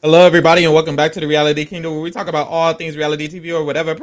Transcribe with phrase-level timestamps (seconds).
[0.00, 2.96] Hello, everybody, and welcome back to the Reality Kingdom, where we talk about all things
[2.96, 3.90] reality TV or whatever.
[3.90, 3.98] And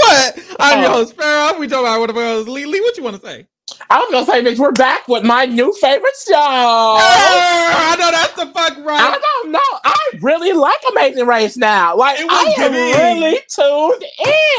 [0.00, 0.38] what?
[0.58, 1.56] I'm your host, Farrah.
[1.56, 2.38] We talk about whatever.
[2.50, 3.46] Lee, Lee, what you want to say?
[3.90, 6.34] I'm gonna say, bitch, we're back with my new favorite show.
[6.34, 9.00] I know that's the fuck right.
[9.00, 9.20] I right.
[9.20, 9.60] don't know.
[9.84, 11.94] I really like Amazing Race now.
[11.96, 12.98] Like It was I am giving.
[12.98, 14.04] really tuned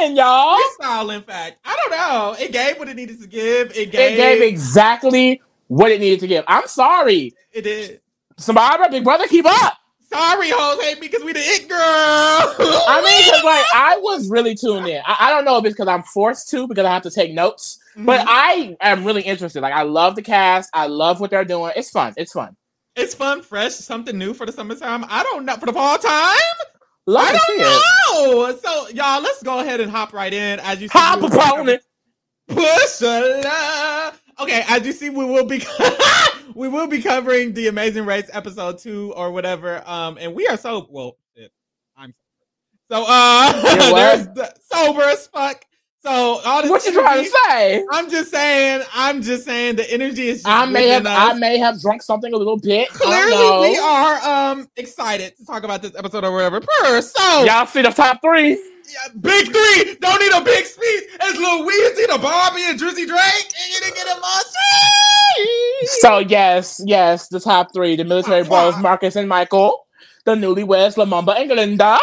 [0.01, 0.57] in, y'all.
[0.79, 1.57] Freestyle, in fact.
[1.65, 2.35] I don't know.
[2.39, 3.75] It gave what it needed to give.
[3.75, 4.13] It gave.
[4.13, 6.43] It gave exactly what it needed to give.
[6.47, 8.01] I'm sorry, It did.
[8.37, 9.77] Samara, Big Brother, keep up.
[10.11, 11.77] Sorry, hoes hate me because we the it girl.
[11.79, 15.01] I mean, because like I was really tuned in.
[15.05, 17.31] I, I don't know if it's because I'm forced to because I have to take
[17.33, 18.25] notes, but Mhm.
[18.27, 19.61] I am really interested.
[19.61, 20.69] Like I love the cast.
[20.73, 21.73] I love what they're doing.
[21.75, 22.13] It's fun.
[22.17, 22.55] It's fun.
[22.95, 25.05] it's fun, fresh, something new for the summertime.
[25.07, 26.35] I don't know for the fall time.
[27.05, 27.41] Love I it.
[27.47, 28.57] don't know.
[28.57, 30.59] So, y'all, let's go ahead and hop right in.
[30.59, 31.77] As you Hop will be.
[32.47, 34.21] Push a love.
[34.39, 35.61] Okay, as you see, we will be
[36.55, 39.83] we will be covering the Amazing Race episode two or whatever.
[39.85, 41.17] Um, and we are so well.
[41.35, 41.51] Shit,
[41.97, 42.13] I'm
[42.89, 43.61] so uh,
[43.93, 45.65] there's the, sober as fuck.
[46.01, 47.85] So all this What you trying to say?
[47.91, 48.83] I'm just saying.
[48.93, 50.43] I'm just saying the energy is.
[50.43, 52.87] Just I may have within I may have drunk something a little bit.
[52.91, 56.61] Clearly, we are um excited to talk about this episode or whatever.
[56.61, 58.57] Per So Y'all see the top three?
[58.89, 59.95] Yeah, big three.
[60.01, 61.03] Don't need a big speech.
[61.21, 63.53] It's Lil Weezy, the Bobby, and Drizzy Drake.
[63.61, 65.87] And you didn't get emotion.
[66.01, 68.77] So yes, yes, the top three: the military Top bros.
[68.79, 69.87] Marcus and Michael,
[70.25, 71.99] the newlyweds, Lumumba and Glinda,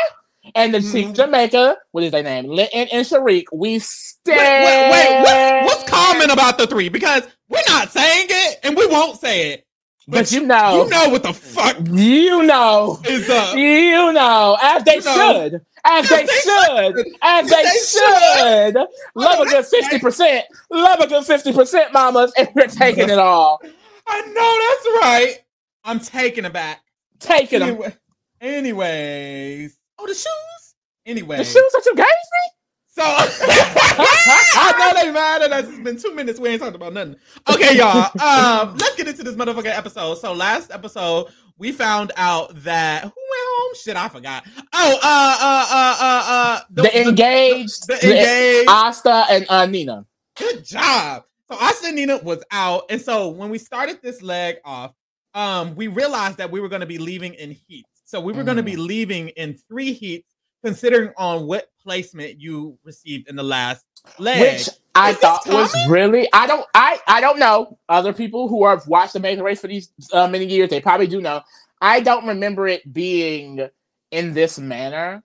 [0.55, 1.17] and the team Mhm.
[1.17, 1.77] Jamaica.
[1.93, 2.47] What is their name?
[2.49, 3.45] Linton and Sharik.
[3.53, 4.65] We Wait, stand.
[4.65, 5.23] wait, wait.
[5.23, 6.89] What's, what's common about the three?
[6.89, 9.66] Because we're not saying it, and we won't say it.
[10.09, 13.57] But you know, you know what the fuck you know, is up.
[13.57, 15.49] you know, as they You know.
[15.51, 18.77] should, as they, they should, as they, they should.
[19.17, 20.47] Love a good fifty percent.
[20.71, 23.61] Love a good fifty percent, mamas, and we're taking it all,
[24.07, 25.45] I know that's right.
[25.85, 26.83] I'm taking it back.
[27.19, 27.71] taking them.
[27.71, 27.97] Anyway,
[28.41, 29.79] anyways.
[29.99, 30.75] Oh, the shoes.
[31.05, 31.37] Anyway.
[31.39, 32.56] The shoes that you gave me.
[32.97, 35.69] So I know they mad at us.
[35.69, 36.41] It's been two minutes.
[36.41, 37.17] We ain't talked about nothing.
[37.47, 38.11] Okay, y'all.
[38.23, 40.15] Um, let's get into this motherfucking episode.
[40.15, 41.27] So last episode,
[41.59, 43.75] we found out that who went home?
[43.83, 44.45] Shit, I forgot.
[44.73, 48.71] Oh, uh, uh, uh, uh, uh, The, engaged, the, engaged.
[48.71, 50.07] Aastha and uh, Nina.
[50.39, 51.25] Good job.
[51.51, 54.95] So Aastha and Nina was out, and so when we started this leg off,
[55.35, 57.91] um, we realized that we were going to be leaving in heats.
[58.07, 60.33] So we were going to be leaving in three heats,
[60.65, 63.85] considering on what placement you received in the last
[64.19, 64.41] leg.
[64.41, 68.49] which I Is this thought was really I don't I I don't know other people
[68.49, 71.43] who have watched the Amazing Race for these uh, many years they probably do know
[71.81, 73.69] I don't remember it being
[74.11, 75.23] in this manner.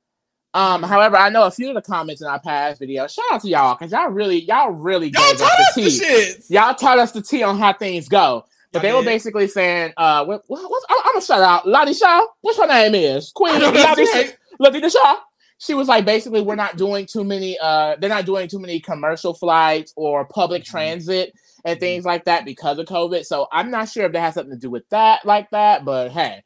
[0.54, 3.08] Um, however, I know a few of the comments in our past video.
[3.08, 5.82] Shout out to y'all because y'all really y'all really Y'all gave taught us us the
[5.84, 5.98] the tea.
[5.98, 6.44] shit.
[6.50, 8.46] Y'all taught us the tea on how things go.
[8.74, 11.68] But Y'all they were basically saying, uh, what, what, what's, I'm, I'm gonna shout out
[11.68, 12.26] Lottie Shaw.
[12.42, 14.34] What's her name is Queen I know that's Lottie.
[14.60, 15.16] Lottie Shaw.
[15.62, 17.56] She was like, basically, we're not doing too many.
[17.62, 20.72] Uh, they're not doing too many commercial flights or public Mhm.
[20.72, 21.34] transit
[21.66, 23.24] and things like that because of COVID.
[23.28, 25.86] So I'm not sure if that has something to do with that, like that.
[25.86, 26.44] But hey,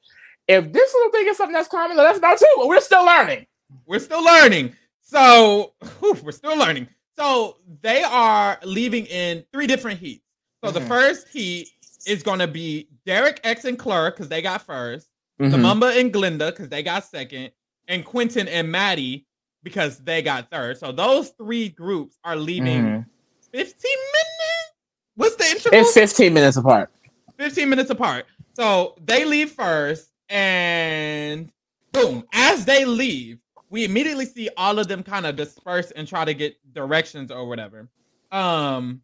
[0.50, 2.54] if this little thing is something that's common, let us know too.
[2.58, 3.46] But we're still learning.
[3.86, 4.76] We're still learning.
[5.02, 5.72] So
[6.02, 6.90] whew, we're still learning.
[7.18, 10.26] So they are leaving in three different heats.
[10.62, 10.88] So the Mhm.
[10.90, 11.70] first heat
[12.06, 15.08] is going to be Derek X and Claire because they got 1st
[15.40, 15.52] Mhm.
[15.54, 17.52] Lumumba and Glinda because they got second,
[17.88, 19.26] and Quinton and Mattie
[19.64, 20.78] because they got third.
[20.78, 23.06] So those three groups are leaving mm.
[23.52, 24.72] 15 minutes.
[25.16, 25.80] What's the interval?
[25.80, 26.92] It's 15 minutes apart.
[27.38, 28.26] 15 minutes apart.
[28.54, 31.52] So they leave first, and
[31.92, 36.24] boom, as they leave, we immediately see all of them kind of disperse and try
[36.24, 37.90] to get directions or whatever.
[38.32, 39.02] Um,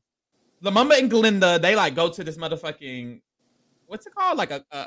[0.64, 3.22] Lumumba and Glinda, they like go to this motherfucking
[3.92, 4.38] what's it called?
[4.38, 4.80] Like a, a, a,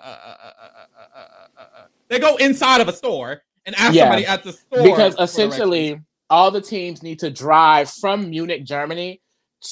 [1.59, 4.05] a, they go inside of a store and ask Yeah.
[4.05, 9.21] somebody at the store because essentially all the teams need to drive from Munich, Germany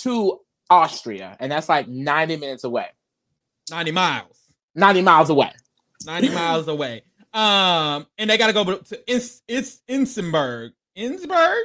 [0.00, 2.86] to Austria, and that's like 90 minutes away.
[3.70, 4.36] 90 miles.
[4.74, 5.50] 90 miles away.
[6.06, 7.02] 90 miles away.
[7.32, 10.72] Um, and they gotta go to it's it's Innsbruck.
[10.94, 11.56] Innsbruck?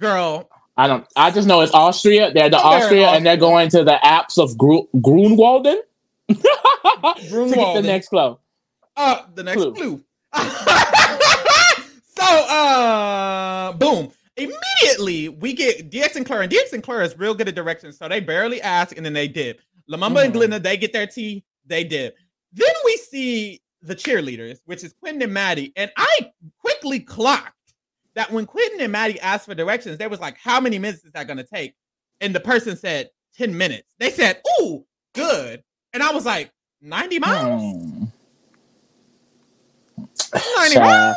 [0.00, 1.06] Girl, I don't.
[1.14, 2.32] I just know it's Austria.
[2.32, 5.76] They're the in Austria, and they're going to the Alps of Gru- Grunwalden
[6.28, 8.38] to get the next clue.
[8.96, 9.74] Uh, the next Clue.
[9.74, 10.04] clue.
[12.16, 14.10] so, uh, boom.
[14.36, 17.96] Immediately, we get DX and Claire, and DX and Claire is real good at directions,
[17.98, 19.60] so they barely ask, and then they dip.
[19.90, 20.36] Lumumba and Mhm.
[20.36, 22.16] Glinda, they get their tea, they dip.
[22.52, 27.52] Then we see the cheerleaders, which is Quinton and Mattie, and I quickly clocked
[28.14, 31.12] that when Quinton and Mattie asked for directions, they was like, "How many minutes is
[31.12, 31.74] that going to take?"
[32.20, 33.88] And the person said, 10 minutes.
[33.98, 36.50] They said, "Ooh, good." And I was like
[36.80, 37.62] 90 miles.
[40.32, 41.16] 90 That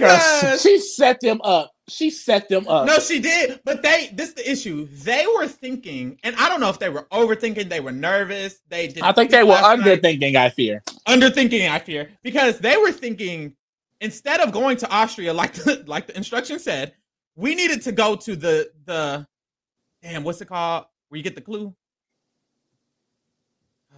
[0.00, 1.70] girl, Because- she set them up.
[1.86, 2.86] She set them up.
[2.86, 4.08] No, she did, but they.
[4.14, 4.88] This is the issue.
[4.90, 7.68] They were thinking, and I don't know if they were overthinking.
[7.68, 8.60] They were nervous.
[8.70, 9.02] They did.
[9.02, 10.34] I think they were underthinking.
[10.34, 10.82] I fear.
[11.06, 11.68] underthinking.
[11.70, 13.54] I fear because they were thinking
[14.00, 16.94] instead of going to Austria, like the, like the instruction said,
[17.36, 19.26] we needed to go to the the
[20.02, 21.74] damn what's it called where you get the clue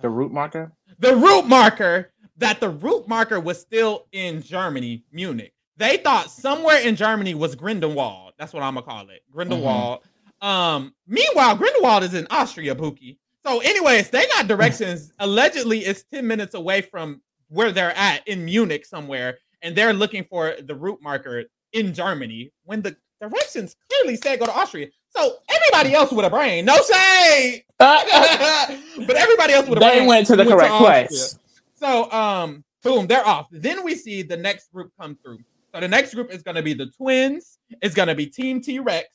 [0.00, 0.72] The route marker.
[0.98, 5.52] the route marker that the route marker was still in Germany, Munich.
[5.76, 8.32] They thought somewhere in Germany was Grindelwald.
[8.38, 10.00] That's what I'm gonna call it, Grindelwald.
[10.40, 13.18] Um, meanwhile, Grindelwald is in Austria, Buki.
[13.44, 15.12] So, anyways, they got directions.
[15.20, 20.24] Allegedly, it's 10 minutes away from where they're at in Munich somewhere, and they're looking
[20.24, 24.88] for the route marker in Germany when the directions clearly said go to Austria.
[25.10, 30.06] So everybody else with a brain, no shade, but everybody else with a brain they
[30.06, 31.06] went to the correct Austria.
[31.06, 31.38] place.
[31.76, 33.46] So, um, boom, they're off.
[33.50, 35.38] Then we see the next group come through.
[35.74, 37.58] So the next group is going to be the twins.
[37.82, 39.08] It's going to be Team T Rex.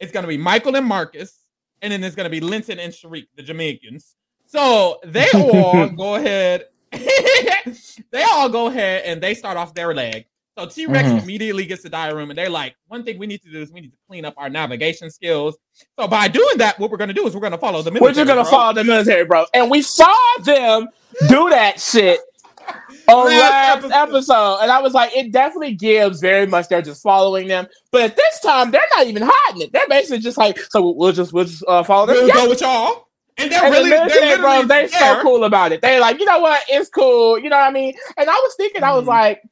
[0.00, 1.44] It's going to be Michael and Marcus,
[1.82, 4.16] and then it's going to be Linton and Sharik, the Jamaicans.
[4.46, 6.66] So they all go ahead.
[6.92, 10.26] they all go ahead and they start off their leg.
[10.56, 11.22] So T Rex Mhm.
[11.22, 13.72] immediately gets to diary room, and they're like, one thing we need to do is
[13.72, 15.56] we need to clean up our navigation skills.
[15.98, 17.90] So by doing that, what we're going to do is we're going to follow the.
[17.90, 18.10] Military.
[18.10, 18.50] We're just gonna bro.
[18.50, 19.46] follow the military, bro.
[19.52, 20.14] And we saw
[20.44, 20.88] them
[21.28, 22.20] do that shit
[23.08, 23.92] on Last last episode.
[23.96, 24.58] episode.
[24.62, 27.66] And I was like, it definitely gives very much they're just following them.
[27.90, 29.72] But at this time, they're not even hiding it.
[29.72, 32.16] They're basically just like, so we'll just we'll just uh, follow them.
[32.16, 32.34] We'll Yeah.
[32.34, 33.08] go with y'all.
[33.36, 35.16] And they're And really, the they're bro, literally they there.
[35.16, 35.82] so cool about it.
[35.82, 36.62] They're like, you know what?
[36.68, 37.36] It's cool.
[37.40, 37.94] You know what I mean?
[38.16, 39.08] And I was thinking, I was Mhm.
[39.08, 39.42] like,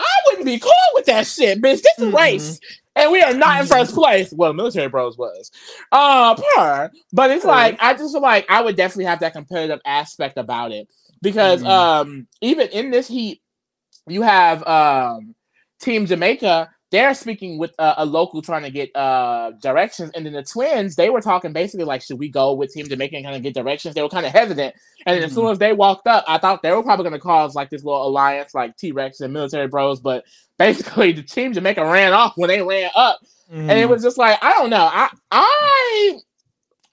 [0.00, 1.82] I wouldn't be cool with that shit, bitch.
[1.82, 2.14] This is Mhm.
[2.16, 2.60] race.
[2.94, 4.32] And we are not in first place.
[4.32, 5.50] Well, military bros was.
[5.92, 6.90] Uh per.
[7.12, 10.72] But it's like I just feel like I would definitely have that competitive aspect about
[10.72, 10.88] it.
[11.22, 11.68] Because Mhm.
[11.68, 13.42] um even in this heat,
[14.06, 15.34] you have um
[15.80, 20.32] Team Jamaica, they're speaking with uh, a local trying to get uh directions, and then
[20.32, 23.36] the twins they were talking basically like, should we go with Team Jamaica and kind
[23.36, 23.94] of get directions?
[23.94, 26.62] They were kind of hesitant, and then as soon as they walked up, I thought
[26.62, 29.68] they were probably going to cause like this little alliance, like T Rex and Military
[29.68, 30.00] Bros.
[30.00, 30.24] But
[30.58, 33.18] basically, the Team Jamaica ran off when they ran up,
[33.50, 33.90] and it Mhm.
[33.90, 36.18] was just like, I don't know, I I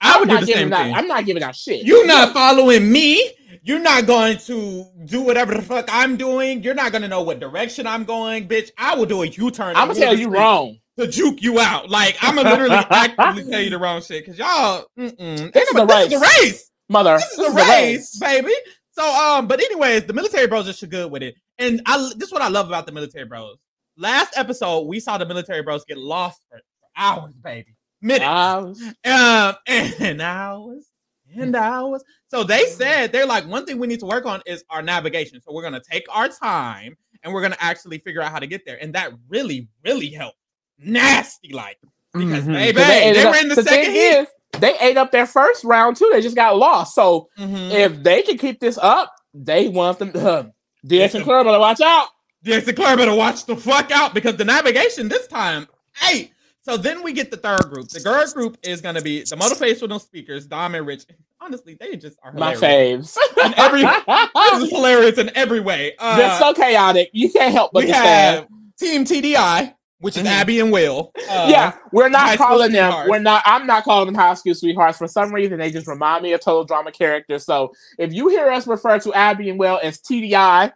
[0.02, 0.94] I would do not the giving same out, thing.
[0.94, 1.86] I'm not giving out shit.
[1.86, 3.30] You're not following me.
[3.66, 6.62] You're not going to do whatever the fuck I'm doing.
[6.62, 8.70] You're not going to know what direction I'm going, bitch.
[8.76, 9.74] I will do a U-turn.
[9.74, 10.76] I'm gonna tell you wrong.
[10.98, 11.88] to juke you out.
[11.88, 14.84] Like I'm gonna literally actively tell you the wrong shit because y'all.
[14.98, 15.50] Mm-mm.
[15.52, 16.40] This is a this is the race.
[16.42, 16.70] race.
[16.90, 18.52] Mother, This is the race, baby.
[18.92, 22.28] So um, but anyways, the military bros are just good with it, and I this
[22.28, 23.56] is what I love about the military bros.
[23.96, 28.82] Last episode, we saw the military bros get lost for, for hours, baby, minutes, Hours.
[29.06, 30.86] um, and hours
[31.36, 32.02] and hours.
[32.28, 35.40] So they said they're like one thing we need to work on is our navigation.
[35.40, 38.64] So we're gonna take our time and we're gonna actually figure out how to get
[38.66, 40.38] there, and that really, really helped.
[40.78, 41.78] Nasty, like
[42.12, 42.52] because mhm.
[42.52, 44.00] baby, they, ended were in the, second thing heat.
[44.00, 44.26] is,
[44.60, 46.08] they ate up their first round too.
[46.12, 46.94] They just got lost.
[46.94, 47.70] So Mhm.
[47.72, 50.12] if they can keep this up, they want them.
[50.14, 50.44] Uh,
[50.86, 51.08] Yeah.
[51.14, 52.08] and Claire better watch out.
[52.42, 55.66] Yes, Claire better watch the fuck out because the navigation this time,
[55.96, 56.30] hey.
[56.64, 57.88] So then we get the third group.
[57.88, 61.04] The third group is gonna be the motivational no speakers, Dom and Rich.
[61.40, 62.60] Honestly, they just are hilarious.
[62.60, 63.16] My faves.
[63.46, 63.82] In every-
[64.60, 65.94] This is hilarious in every way.
[65.98, 67.10] Uh, They're so chaotic.
[67.12, 68.46] You can't help but we to have
[68.78, 70.30] Team TDI, which is Mhm.
[70.30, 71.12] Abby and Will.
[71.28, 72.90] Uh, yeah, we're not calling them.
[72.90, 73.10] sweethearts.
[73.10, 73.42] We're not.
[73.44, 74.96] I'm not calling them high school sweethearts.
[74.98, 77.44] For some reason, they just remind me of total drama characters.
[77.44, 80.72] So if you hear us refer to Abby and Will as TDI,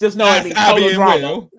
[0.00, 1.20] just know it that's means Abby and drama.
[1.20, 1.50] Will.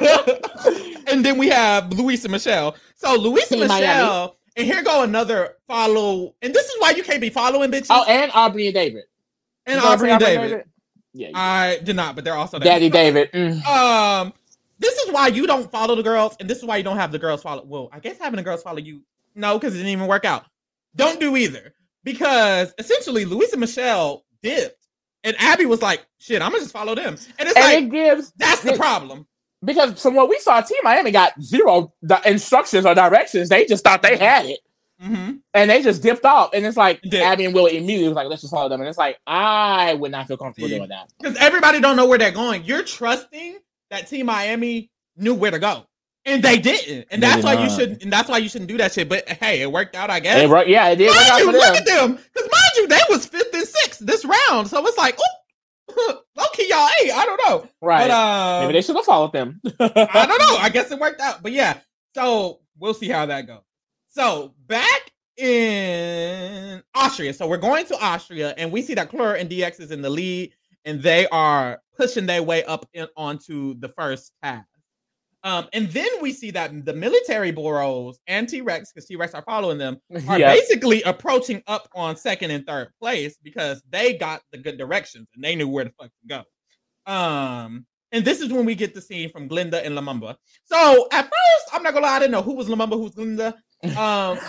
[1.08, 2.76] and then we have Luis and Michelle.
[2.96, 3.86] So Luis and Team Miami.
[3.86, 6.34] Michelle, and here go another follow.
[6.42, 7.86] And this is why you can't be following bitches.
[7.90, 9.04] Oh, and Aubrey and David.
[9.66, 10.64] and You Aubrey and David.
[11.14, 12.66] Yeah, you- I did not, but they're also there.
[12.72, 13.30] Daddy David.
[13.32, 13.64] Mm.
[13.66, 14.32] Um,
[14.78, 17.12] this is why you don't follow the girls, and this is why you don't have
[17.12, 17.64] the girls follow.
[17.64, 19.02] Well, I guess having the girls follow you,
[19.34, 20.44] no, because it didn't even work out.
[20.96, 21.74] Don't do either,
[22.04, 24.81] because essentially Luis and Michelle dipped,
[25.24, 27.90] and Abby was like, "Shit, I'm gonna just follow them," and it's And like it
[27.90, 29.26] gives that's the it- problem.
[29.64, 33.48] because from what we saw, Team Miami got zero di- instructions or directions.
[33.48, 34.58] They just thought they had it.
[35.00, 36.50] hmm And they just dipped off.
[36.54, 37.22] And it's like Dip.
[37.22, 38.80] Abby and Will immediately was like, let's just follow them.
[38.80, 40.78] And it's like, I would not feel comfortable Yeah.
[40.78, 41.12] doing that.
[41.20, 42.64] Because everybody don't know where they're going.
[42.64, 43.58] You're trusting
[43.90, 45.84] that Team Miami knew where to go,
[46.24, 48.02] and they didn't, and They that's did why you shouldn't.
[48.02, 49.08] And that's why you shouldn't do that shit.
[49.08, 50.40] But hey, it worked out, I guess.
[50.42, 51.76] It wor- yeah, it did work Mind out you, for look them.
[51.76, 52.12] at them.
[52.34, 54.68] Because mind you, they was fifth and sixth this round.
[54.68, 57.68] So it's like, oh, low key, y'all Hey, I don't know.
[57.80, 58.08] Right.
[58.08, 59.60] But um, Maybe they should have followed them.
[59.80, 60.56] I don't know.
[60.60, 61.42] I guess it worked out.
[61.42, 61.78] But yeah,
[62.14, 63.62] so we'll see how that goes.
[64.08, 67.32] So back in Austria.
[67.32, 70.10] So we're going to Austria, and we see that Clur and DX is in the
[70.10, 70.52] lead,
[70.84, 74.66] and they are pushing their way up in, onto the first task.
[75.44, 79.34] Um, and then we see that the military bureaus and T Rex, because T Rex
[79.34, 80.52] are following them, are Yeah.
[80.54, 85.42] basically approaching up on second and third place because they got the good directions and
[85.42, 87.12] they knew where the fuck to go.
[87.12, 90.36] Um, and this is when we get the scene from Glinda and Lumumba.
[90.64, 93.48] So at first, I'm not gonna lie, I didn't know who was Lumumba, who's Glinda.
[93.84, 93.92] Um,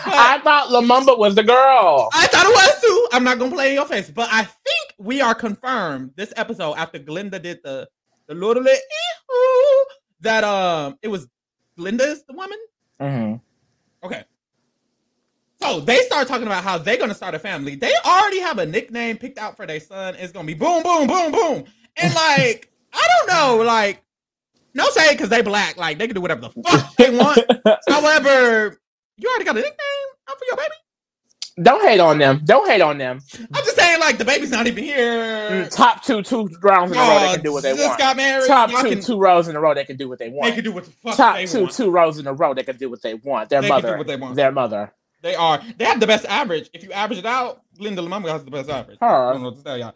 [0.06, 2.08] I thought Lumumba was the girl.
[2.14, 3.08] I thought it was too.
[3.12, 6.74] I'm not gonna play in your face, but I think we are confirmed this episode
[6.74, 7.88] after Glinda did the
[8.28, 8.62] the little
[10.24, 11.28] that um it was
[11.76, 12.58] Glinda is the woman.
[13.00, 13.40] Mhm.
[14.02, 14.24] Okay.
[15.62, 17.74] So they start talking about how they're gonna start a family.
[17.74, 20.14] They already have a nickname picked out for their son.
[20.16, 21.64] It's gonna be boom, boom, boom, boom.
[21.96, 24.02] And like, I don't know, like,
[24.74, 27.38] no shade because they black, like they can do whatever the fuck they want.
[27.88, 28.78] However,
[29.16, 30.74] you already got a nickname out for your baby.
[31.62, 32.40] Don't hate on them.
[32.44, 33.20] Don't hate on them.
[33.52, 35.50] I'm just saying, like, the baby's not even here.
[35.50, 37.98] Mm, Top two, two rounds in a row, they can do what they just want.
[37.98, 38.48] got married.
[38.48, 40.50] Top Y'all two, can, two rows in a row, they can do what they want.
[40.50, 41.72] They can do what the fuck Top they two, want.
[41.74, 43.50] two rows in a row, they can do what they want.
[43.50, 44.34] Their They can do mother, what they want.
[44.34, 44.92] their mother.
[45.22, 45.62] They are.
[45.78, 46.68] They have the best average.
[46.74, 48.98] If you average it out, Linda Lamama has the best average.
[49.00, 49.06] Her.
[49.30, 49.94] I don't know what to tell y'all.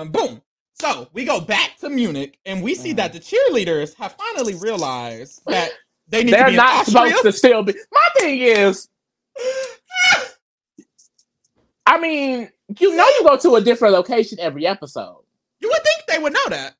[0.00, 0.40] Um, boom.
[0.74, 2.96] So we go back to Munich, and we see Mhm.
[2.96, 5.70] that the cheerleaders have finally realized that
[6.08, 7.74] they need to They're be not supposed to still be.
[7.92, 8.88] My thing is,
[11.86, 15.22] I mean, you know, you go to a different location every episode.
[15.60, 16.74] You would think they would know that.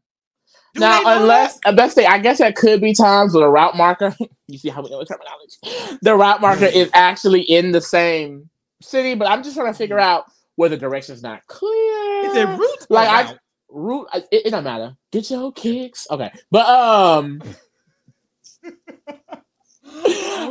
[0.74, 1.70] Do now, unless, that?
[1.70, 4.14] unless they, I guess there could be times where the route marker.
[4.48, 5.98] you see how we know the terminology.
[6.02, 8.50] The route marker is actually in the same
[8.82, 10.24] city, but I'm just trying to figure out
[10.56, 12.26] where the direction's not clear.
[12.26, 12.86] is it route?
[12.90, 13.30] like, I-
[13.70, 14.08] route?
[14.12, 14.24] route?
[14.30, 14.96] It, it don't matter.
[15.12, 16.06] Get your kicks.
[16.10, 17.40] Okay, but um,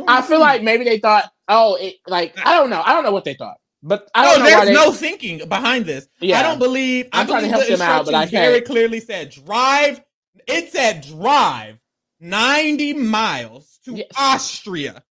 [0.08, 2.82] I feel like maybe they thought, oh, it like I don't know.
[2.84, 4.84] I don't know what they thought, but I don't no, know why there's they.
[4.86, 6.08] no thinking behind this.
[6.20, 6.38] Yeah.
[6.40, 7.08] I don't believe.
[7.12, 8.66] I I'm trying to believe help the them out, but I instructions very can't.
[8.66, 10.02] clearly said drive.
[10.46, 11.78] It said drive
[12.20, 14.06] 90 miles to Yes.
[14.16, 15.02] Austria.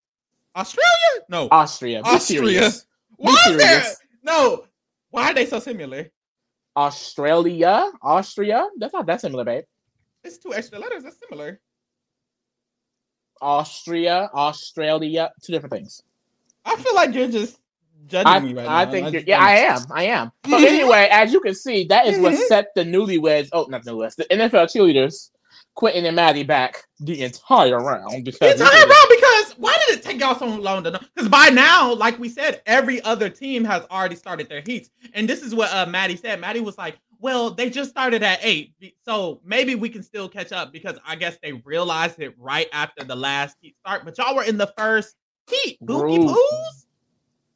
[0.55, 1.25] Australia?
[1.29, 1.47] No.
[1.51, 2.03] Austria.
[2.03, 2.39] Be Austria.
[2.39, 2.85] serious.
[3.17, 3.83] Why is there?
[4.23, 4.65] No.
[5.11, 6.09] Why are they so similar?
[6.77, 7.91] Australia.
[8.01, 8.67] Austria.
[8.77, 9.65] That's not that similar, babe.
[10.23, 11.03] It's two extra letters.
[11.03, 11.59] That's similar.
[13.41, 16.01] Austria, Australia, two different things.
[16.65, 17.59] I feel like you're just
[18.07, 18.91] judging I, me right I now.
[18.91, 19.81] think you're, yeah, I am.
[19.91, 20.31] I am.
[20.45, 20.65] Mhm.
[20.65, 22.47] anyway, as you can see, that is what Mhm.
[22.47, 23.49] set the newlyweds.
[23.51, 24.15] Oh, not newlyweds.
[24.15, 25.31] The NFL cheerleaders,
[25.75, 30.03] Quinton and Mattie, back the entire round because It's hard, bro, because why did it
[30.03, 30.99] take y'all so long to know?
[31.13, 34.89] Because by now, like we said, every other team has already started their heats.
[35.13, 36.39] And this is what uh, Mattie said.
[36.39, 38.73] Mattie was like, well, they just started at eight.
[39.03, 43.03] So maybe we can still catch up because I guess they realized it right after
[43.03, 44.03] the last heat start.
[44.05, 45.15] But y'all were in the first
[45.49, 45.77] heat.
[45.83, 46.29] Gookie Rude.
[46.35, 46.85] poos?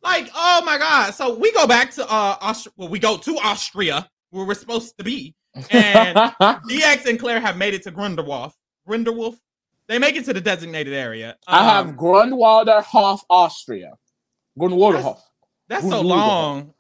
[0.02, 1.14] Like, oh my God.
[1.14, 4.98] So we go back to uh Aust- well, we go to Austria, where we're supposed
[4.98, 5.36] to be.
[5.72, 8.54] And DX and Claire have made it to Grindelwald.
[8.88, 9.38] Grindelwolf.
[9.88, 11.36] They make it to the designated area.
[11.48, 13.94] I have Um, Grunwalder Hof, Austria.
[14.58, 15.28] Grunwalder Hof.
[15.68, 16.74] that's so long.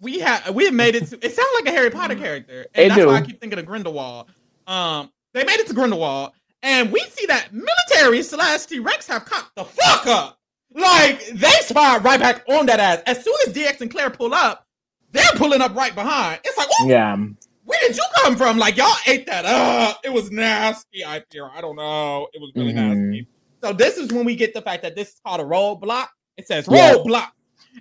[0.00, 2.66] We have we have made it to it sounds like a Harry Potter character.
[2.74, 4.28] And It that's why I keep thinking of Grindelwald.
[4.66, 9.54] Um they made it to Grindelwald, and we see that military slash T-Rex have cocked
[9.54, 10.38] the fuck up.
[10.74, 13.02] Like they spot right back on that ass.
[13.06, 14.66] As soon as DX and Claire pull up,
[15.12, 16.40] they're pulling up right behind.
[16.44, 17.16] It's like, oh, Yeah.
[17.64, 18.58] where did you come from?
[18.58, 20.00] Like y'all ate that up.
[20.04, 21.04] It was nasty.
[21.04, 21.48] I fear.
[21.52, 22.28] I don't know.
[22.32, 22.96] It was really Mhm.
[22.96, 23.26] nasty.
[23.62, 26.08] So this is when we get the fact that this is called a roadblock.
[26.36, 26.94] It says Yeah.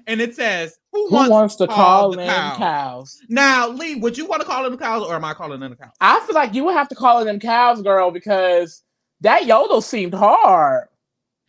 [0.08, 2.58] And it says who, Who wants, wants to call call cows?
[2.58, 3.18] cows?
[3.30, 5.92] Now, Lee, would you want to call them cows, or am I calling them cows?
[6.02, 8.84] I feel like you would have to call them cows, girl, because
[9.22, 10.88] that yodel seemed hard.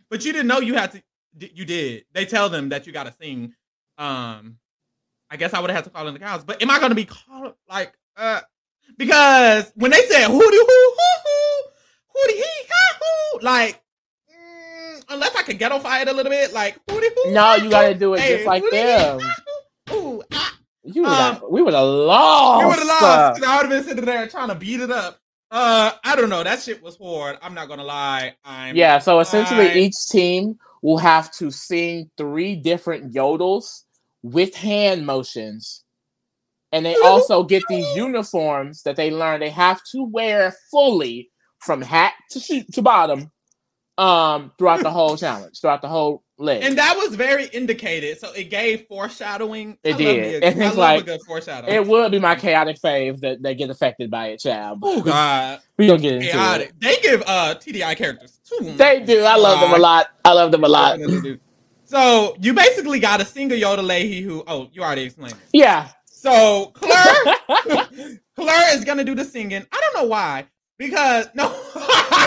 [0.08, 1.02] But you didn't know you had to.
[1.38, 2.04] You did.
[2.12, 3.54] They tell them that you got to sing.
[3.96, 4.56] Um,
[5.30, 6.42] I guess I would have had to call them the cows.
[6.44, 8.40] But am I going to be called like uh?
[8.96, 10.92] Because when they said hooty hoo hoo
[11.24, 11.70] hoo
[12.14, 13.80] hooty hee ha hoo, like
[15.10, 16.78] unless I could ghetto fight a little bit, like.
[17.28, 19.20] No, you gotta do it hey, just like them.
[19.92, 20.56] ooh, ah.
[20.82, 22.62] You would Um, we would have lost.
[22.62, 23.44] You would have lost.
[23.44, 25.18] I would have been sitting there trying to beat it up.
[25.50, 26.42] Uh, I don't know.
[26.44, 27.36] That shit was hard.
[27.42, 28.36] I'm not gonna lie.
[28.44, 33.82] I'm Yeah, so essentially I- each team will have to sing three different yodels
[34.22, 35.84] with hand motions.
[36.72, 41.82] And they also get these uniforms that they learn they have to wear fully from
[41.82, 43.30] hat to shoe, to bottom
[44.00, 46.62] um throughout the whole challenge, throughout the whole leg.
[46.62, 48.18] And that was very indicated.
[48.18, 49.76] So it gave foreshadowing.
[49.84, 50.42] It I did.
[50.42, 51.68] Love I it's love like- a good foreshadow.
[51.68, 54.78] it would be my chaotic faves that, that get affected by it, child.
[54.82, 56.72] oh God, We gonna get into it.
[56.80, 58.72] They give uh TDI characters too.
[58.72, 59.20] They do.
[59.22, 60.06] I love them a lot.
[60.24, 60.98] I love them a lot.
[61.84, 65.34] So you basically got a single Yoda Leahy who oh you already explained.
[65.52, 65.58] It.
[65.58, 65.88] Yeah.
[66.06, 67.36] So Claire
[68.36, 69.66] Claire is gonna do the singing.
[69.72, 70.46] I don't know why
[70.80, 71.44] because no.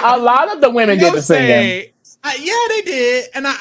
[0.03, 1.91] a lot of the women no did the singing.
[2.24, 3.55] Uh, yeah, they did, and I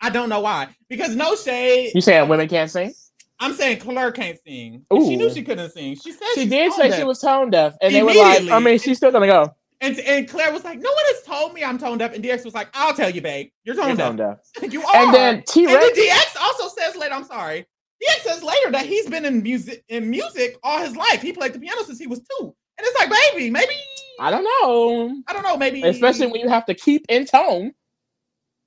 [0.00, 1.92] I don't know why because no shade.
[1.94, 2.92] You saying women can't sing?
[3.38, 4.84] I'm saying Claire can't sing.
[4.92, 5.94] She knew she couldn't sing.
[5.94, 6.98] She said She did say deaf.
[6.98, 9.54] she was tone deaf, and they were like, I mean, she's still gonna go.
[9.82, 12.44] And, and Claire was like, "No one has told me I'm tone deaf." And DX
[12.44, 13.50] was like, "I'll tell you, babe.
[13.64, 14.08] You're tone You're deaf.
[14.08, 14.38] tone deaf.
[14.72, 17.66] you are." And then T And then DX also says later, I'm sorry.
[18.02, 21.22] DX says later that he's been in music in music all his life.
[21.22, 22.54] He played the piano since he was two.
[22.80, 23.74] And it's like, baby, maybe
[24.20, 27.72] I don't know, I don't know, maybe especially when you have to keep in tone.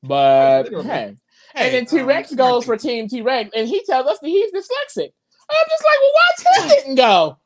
[0.02, 1.16] But hey,
[1.56, 4.18] Hey, and then T Rex um, goes for Team T Rex, and he tells us
[4.20, 5.12] that he's dyslexic.
[5.50, 7.38] And I'm just like, well, why Tim didn't go?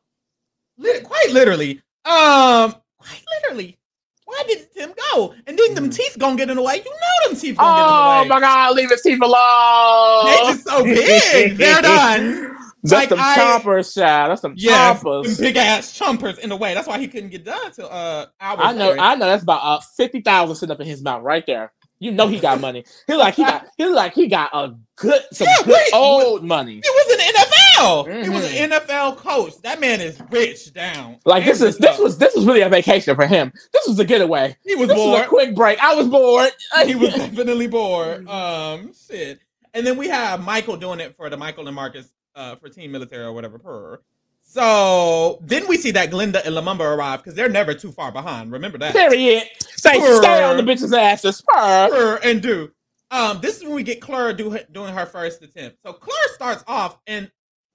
[0.77, 1.81] Lit- quite literally.
[2.05, 3.77] Um, quite literally.
[4.25, 5.33] Why didn't Tim go?
[5.45, 5.95] And then them Mhm.
[5.95, 6.77] teeth gonna get in the way.
[6.77, 8.27] You know them teeth gonna Oh get in the way.
[8.29, 10.25] my God, leave his teeth alone.
[10.25, 11.57] They just so big.
[11.57, 12.53] They're done.
[12.83, 14.31] That's Like, some chompers, child.
[14.31, 15.39] That's some Yeah, them chompers.
[15.39, 16.73] big ass chumpers in the way.
[16.73, 19.01] That's why he couldn't get done till uh hours I know, later.
[19.01, 19.25] I know.
[19.25, 21.71] That's about uh, fifty thousand sitting up in his mouth right there.
[21.99, 22.85] You know he got money.
[23.07, 26.73] He like he got he like he got a good some Yeah, good old money.
[26.75, 28.23] He was an NFL.
[28.23, 29.59] He was an NFL coach.
[29.63, 31.17] That man is rich down.
[31.25, 32.03] Like this is this up.
[32.03, 33.51] was this was really a vacation for him.
[33.73, 34.55] This was a getaway.
[34.63, 35.27] he was This was a bored.
[35.27, 35.79] quick break.
[35.83, 36.51] I was bored.
[36.85, 38.27] he was definitely bored.
[38.29, 39.39] Um, shit.
[39.73, 42.07] And then we have Michael doing it for the Michael and Marcus
[42.37, 43.59] uh for Team Military or whatever.
[43.59, 43.99] Per.
[44.43, 48.51] So then we see that Glinda and Lumumba arrive because they're never too far behind.
[48.51, 48.93] Remember that.
[48.93, 49.43] Period.
[49.83, 50.21] They Spur.
[50.21, 52.19] stay on the bitch's ass to spur.
[52.23, 52.71] And do.
[53.11, 55.79] Um, this is when we get Claire do, doing her first attempt.
[55.85, 57.29] So Claire starts off, and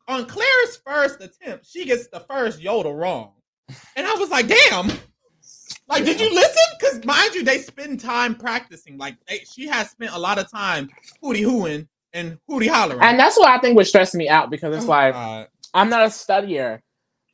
[0.09, 3.33] on Claire's first attempt, she gets the first Yoda wrong,
[3.97, 4.91] and I was like, "Damn!"
[5.89, 6.77] Like, did you listen?
[6.79, 8.99] Because mind you, they spend time practicing.
[8.99, 10.91] Like, they, she has spent a lot of time
[11.23, 13.01] hootie hooing and hootie hollering.
[13.03, 15.49] And that's what I think would stress me out because it's Oh, like God.
[15.75, 16.81] I'm not a studier.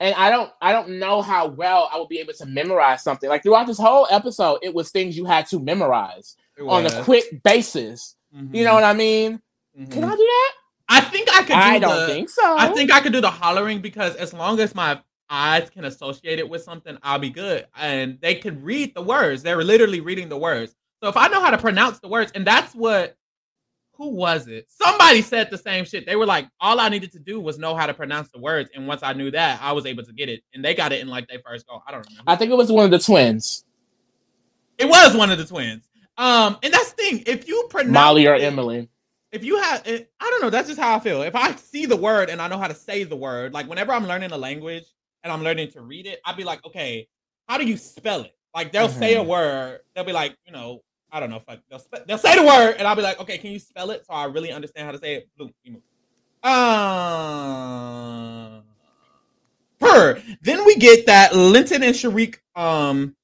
[0.00, 3.29] And I don't I don't know how well I would be able to memorize something.
[3.29, 7.42] Like throughout this whole episode, it was things you had to memorize on a quick
[7.42, 8.14] basis.
[8.35, 9.40] Mhm, You know what I mean?
[9.79, 9.90] mhm.
[9.90, 10.53] Can I do that?
[10.88, 11.48] I think I could.
[11.48, 12.57] Do I don't the- think so.
[12.57, 16.38] I think I could do the hollering because as long as my eyes can associate
[16.38, 17.66] it with something, I'll be good.
[17.76, 19.42] And they can read the words.
[19.42, 20.74] They're literally reading the words.
[21.03, 23.16] So if I know how to pronounce the words, and that's what
[23.98, 24.66] who was it?
[24.70, 26.06] Somebody said the same shit.
[26.06, 28.70] They were like, all I needed to do was know how to pronounce the words.
[28.74, 30.42] And once I knew that, I was able to get it.
[30.54, 31.82] And they got it in like their first go.
[31.87, 32.30] I don't remember.
[32.30, 33.64] I think it was one of the twins,
[34.78, 35.84] it was one of the twins.
[36.16, 37.22] Um, and that's the thing.
[37.26, 38.88] If you pronounce Molly or it- Emily.
[39.32, 41.84] if you have it, i don't know that's just how i feel if i see
[41.84, 44.38] the word and i know how to say the word like whenever i'm learning a
[44.38, 44.84] language
[45.22, 47.06] and i'm learning to read it I'd be like okay
[47.46, 49.26] how do you spell it like they'll say a Mhm.
[49.26, 50.80] word they'll be like you know
[51.12, 53.38] i don't know fuck they'll, spe- they'll say the word and i'll be like okay
[53.38, 55.51] can you spell it so i really understand how to say it move.
[56.42, 58.61] uh
[59.79, 63.14] per then we get that linton and sharik um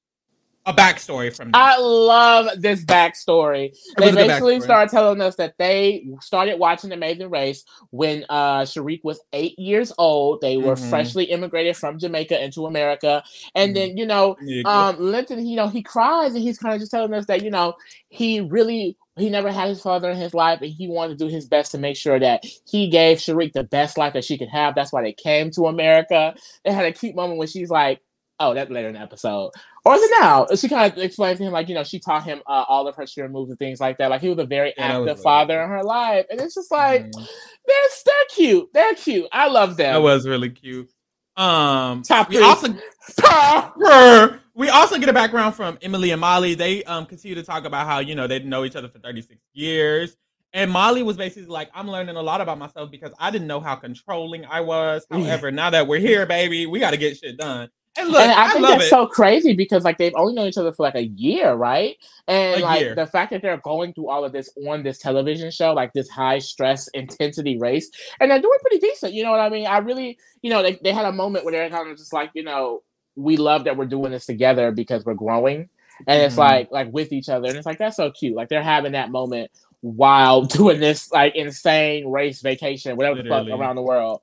[0.65, 1.61] a backstory from them.
[1.61, 3.75] I love this backstory.
[3.97, 4.63] They was a good basically backstory.
[4.63, 9.91] started telling us that they started watching Amazing Race when uh Sharik was eight years
[9.97, 10.41] old.
[10.41, 10.89] They were Mhm.
[10.89, 13.23] freshly immigrated from Jamaica into America.
[13.55, 13.75] And Mhm.
[13.75, 17.13] then, you know, um Linton, you know, he cries and he's kind of just telling
[17.13, 17.73] us that, you know,
[18.09, 21.31] he really he never had his father in his life and he wanted to do
[21.31, 24.49] his best to make sure that he gave Sharik the best life that she could
[24.49, 24.75] have.
[24.75, 26.35] That's why they came to America.
[26.65, 28.01] They had a cute moment when she's like,
[28.39, 29.51] oh, that later in the episode.
[29.85, 30.47] Or is it now?
[30.55, 32.95] She kind of explained to him, like, you know, she taught him uh, all of
[32.95, 34.09] her cheer moves and things like that.
[34.09, 36.25] Like, he was a very Yeah, active father in her life.
[36.29, 37.27] And it's just like, Mhm.
[37.67, 38.69] they're, they're cute.
[38.73, 39.27] They're cute.
[39.31, 39.93] I love them.
[39.93, 40.89] That was really cute.
[41.37, 42.45] Um, Top we three.
[42.45, 42.67] also
[44.55, 46.55] we also get a background from Emily and Molly.
[46.55, 49.39] They um continue to talk about how you know they know each other for 36
[49.53, 50.15] years.
[50.53, 53.59] And Molly was basically like, I'm learning a lot about myself because I didn't know
[53.59, 55.05] how controlling I was.
[55.11, 57.67] However, now that we're here, baby, we got to get shit done.
[57.97, 58.89] And look, and I I, think that's it.
[58.89, 61.95] so crazy because like they've only known each other for like a year, right?
[62.27, 62.95] And A like year.
[62.95, 66.09] the fact that they're going through all of this on this television show, like this
[66.09, 69.13] high stress intensity race, and they're doing pretty decent.
[69.13, 69.65] You know what I mean?
[69.67, 72.31] I really, you know, they, they had a moment where they're kind of just like,
[72.33, 72.83] you know,
[73.15, 75.69] we love that we're doing this together because we're growing.
[76.07, 76.39] And it's Mhm.
[76.39, 77.47] like like with each other.
[77.47, 78.35] And it's like that's so cute.
[78.35, 83.47] Like they're having that moment while doing this like insane race vacation, whatever the fuck
[83.47, 84.21] around the world.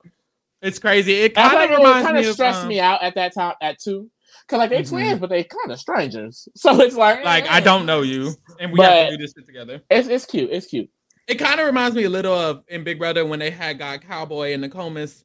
[0.63, 1.13] It's crazy.
[1.13, 3.53] It kind of reminds kind me of of stressed um, me out at that time
[3.61, 4.09] at two.
[4.47, 4.89] Cause like they Mhm.
[4.89, 6.47] twins, but they kind of strangers.
[6.55, 9.45] So it's like Like I don't know you, and we have to do this shit
[9.45, 9.81] together.
[9.89, 10.49] It's it's cute.
[10.51, 10.89] It's cute.
[11.27, 14.01] It kind of reminds me a little of in Big Brother when they had got
[14.01, 15.23] Cowboy and the Comas,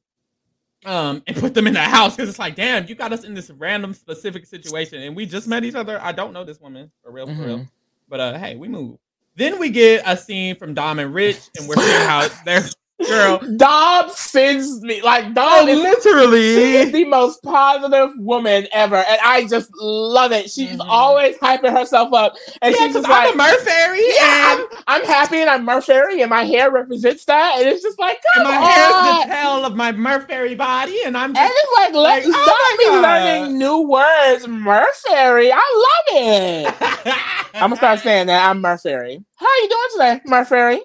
[0.87, 3.35] um, and put them in the house because it's like, damn, you got us in
[3.35, 6.01] this random specific situation, and we just met each other.
[6.01, 7.59] I don't know this woman for real, for real.
[7.61, 7.69] Mhm.
[8.09, 8.99] But uh, hey, we move.
[9.35, 12.65] Then we get a scene from Dom and Rich, and we're seeing how they're
[13.07, 13.41] girl.
[13.57, 19.19] Dom sends me like Oh, Dom is she is the most positive woman ever, and
[19.25, 20.51] I just love it.
[20.51, 20.87] She's Mhm.
[20.89, 24.61] always hyping herself up, and Yeah, she's just I'm like, a Mer fairy, "Yeah, and,
[24.87, 28.19] I'm, I'm happy, and I'm Murphy, and my hair represents that." And it's just like,
[28.35, 29.05] and come my hair's on.
[29.29, 31.53] the tail of my Mer fairy body, and I'm And just.
[31.57, 34.47] it's like, let Like, us oh my learning new words.
[34.49, 36.75] Murphy, I love it.
[37.55, 38.49] I'm gonna start saying that.
[38.51, 39.25] I'm Murphy.
[39.37, 40.83] How are you doing today, Murphy?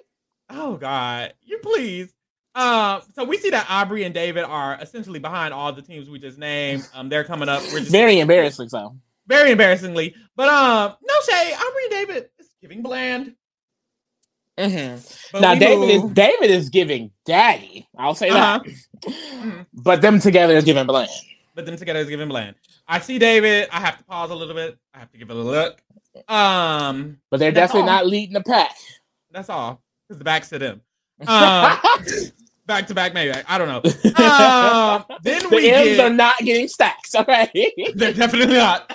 [0.50, 2.12] Oh God, you please.
[2.54, 6.18] Um, so we see that Aubrey and David are essentially behind all the teams we
[6.20, 6.88] just named.
[6.94, 7.62] Um, they're coming up.
[7.72, 8.96] We're just Very embarrassing, so.
[9.26, 10.14] very embarrassingly.
[10.36, 11.54] But um, no shade.
[11.54, 13.34] Aubrey and David is giving bland.
[14.56, 16.02] But Now David is.
[16.12, 17.88] David is giving daddy.
[17.98, 18.60] I'll say Uh-huh.
[19.02, 19.66] that.
[19.72, 21.10] But them together is giving bland.
[21.56, 22.54] but them together is giving bland.
[22.86, 23.68] I see David.
[23.72, 24.78] I have to pause a little bit.
[24.94, 25.82] I have to give it a look.
[26.28, 27.86] Um, But they're definitely all.
[27.96, 28.76] not leading the pack.
[29.32, 29.82] that's all.
[30.08, 30.80] Because the back's to them.
[31.20, 31.78] Um,
[32.66, 33.32] back to back, maybe.
[33.46, 33.76] I don't know.
[34.24, 36.00] Um, then the we M's get.
[36.00, 37.14] are not getting stacks.
[37.14, 37.72] Okay.
[37.94, 38.90] They're definitely not.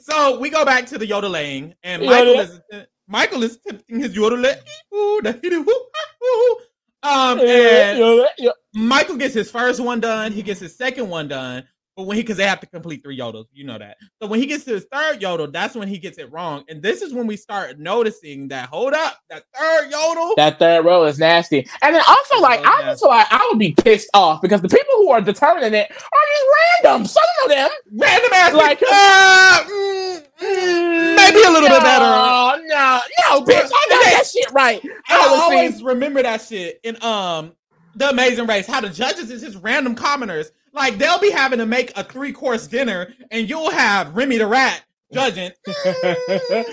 [0.00, 2.34] so we go back to the yodeling, and Yodel.
[2.36, 2.60] Michael is
[3.08, 4.56] Michael is attempting his yodeling.
[4.94, 6.56] Ooh, da- hee- woo, woo.
[7.02, 8.26] Um, and
[8.74, 10.32] Michael gets his first one done.
[10.32, 11.64] He gets his second one done.
[11.96, 13.96] But when he, because they have to complete three yodels, you know that.
[14.20, 16.62] So when he gets to his third yodel, that's when he gets it wrong.
[16.68, 18.68] And this is when we start noticing that.
[18.68, 20.34] Hold up, that third yodel.
[20.36, 21.66] That third row is nasty.
[21.80, 24.92] And then also, like, I feel like I would be pissed off because the people
[24.96, 26.46] who are determining it are just
[26.84, 27.06] random.
[27.06, 27.70] Some of them.
[27.94, 32.04] random ass Like- uh, mm, mm, maybe a little bit better.
[32.04, 33.70] No, no, no, bitch.
[33.72, 34.82] I got that shit right.
[35.08, 37.52] I I always remember that shit in um
[37.94, 38.66] the Amazing Race.
[38.66, 40.50] How the judges is just random commoners.
[40.76, 44.46] Like they'll be having to make a three course dinner, and you'll have Remy the
[44.46, 45.50] Rat judging.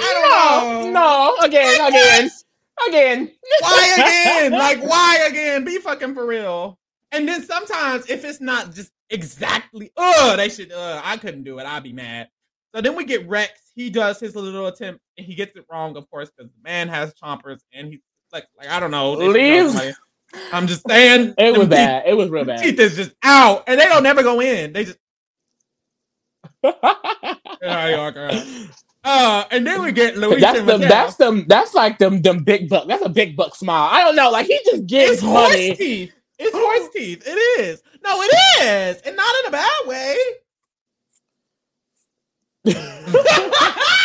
[0.00, 2.30] Oh, no, no, again, again,
[2.88, 3.32] again.
[3.60, 4.52] Why again?
[4.52, 5.64] Like why again?
[5.64, 6.78] Be fucking for real.
[7.10, 10.70] And then sometimes if it's not just exactly, oh, they should.
[10.72, 11.66] Uh, I couldn't do it.
[11.66, 12.28] I'd be mad.
[12.74, 13.72] So then we get Rex.
[13.74, 16.88] He does his little attempt, and he gets it wrong, of course, because the man
[16.88, 18.00] has chompers, and he's
[18.32, 19.14] like, like I don't know.
[19.14, 19.96] know Leave.
[20.52, 21.34] I'm just saying.
[21.38, 22.04] It was bad.
[22.06, 22.62] It was real teeth- bad.
[22.62, 24.72] Teeth is just out, and they don't never go in.
[24.72, 24.98] They just.
[29.04, 30.80] Uh, and then we get Luis that's them.
[30.80, 31.44] That's them.
[31.46, 32.20] That's like them.
[32.20, 32.86] Them big buck.
[32.88, 33.88] That's a big buck smile.
[33.90, 34.30] I don't know.
[34.30, 35.74] Like he just gives It's horse money.
[35.76, 36.12] teeth.
[36.38, 37.22] It's horse teeth.
[37.26, 37.80] It is.
[38.04, 40.16] No, it is, and not in a bad way.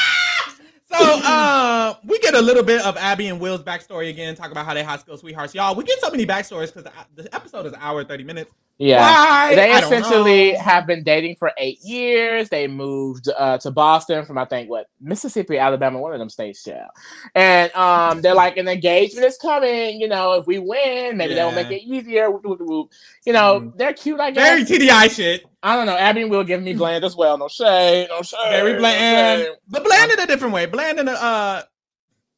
[0.93, 4.35] so, uh, we get a little bit of Abby and Will's backstory again.
[4.35, 5.53] Talk about how they high school sweethearts.
[5.53, 8.51] Y'all, we get so many backstories because the, episode is an hour and thirty minutes.
[8.79, 8.99] Yeah.
[9.01, 9.55] Why?
[9.55, 12.49] They I essentially have been dating for eight years.
[12.49, 16.65] They moved uh, to Boston from I think what Mississippi, Alabama, one of them states,
[16.65, 16.87] yeah.
[17.35, 20.01] And um, they're like, an engagement is coming.
[20.01, 22.29] You know, if we win, maybe that will make it easier.
[22.29, 22.89] You
[23.33, 23.77] know, Mm.
[23.77, 24.19] they're cute.
[24.19, 24.71] I very guess.
[24.71, 25.45] TDI shit.
[25.61, 25.95] I don't know.
[25.97, 27.37] Abby will give me bland as well.
[27.37, 28.07] No shade.
[28.09, 28.37] No shade.
[28.49, 29.51] Very no bland, shade.
[29.69, 30.65] but bland in a different way.
[30.65, 31.61] Bland in a uh,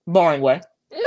[0.06, 0.62] Boring way.
[0.92, 1.02] in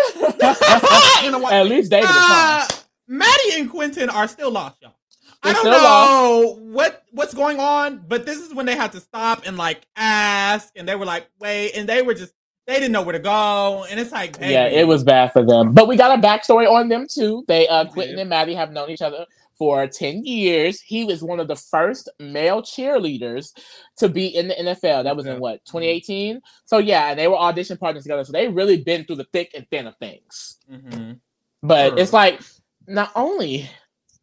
[1.34, 1.52] a way.
[1.52, 2.08] At least David.
[2.10, 2.66] Uh,
[3.06, 4.94] Mattie and Quinton are still lost, y'all.
[5.42, 9.42] I don't know what what's going on, but this is when they had to stop
[9.46, 12.32] and like ask, and they were like, "Wait," and they were just
[12.66, 15.72] they didn't know where to go, and it's like, Yeah, it was bad for them.
[15.72, 17.44] But we got a backstory on them too.
[17.48, 18.20] They uh Quinton did.
[18.22, 19.24] and Mattie have known each other
[19.58, 20.80] for 10 years.
[20.80, 23.52] He was one of the first male cheerleaders
[23.96, 25.02] to be in the NFL.
[25.04, 26.40] That was in what, 2018?
[26.66, 28.22] So yeah, and they were audition partners together.
[28.24, 30.58] So they really been through the thick and thin of things.
[30.70, 31.18] Mhm.
[31.62, 31.98] But Sure.
[31.98, 32.40] it's like
[32.86, 33.68] not only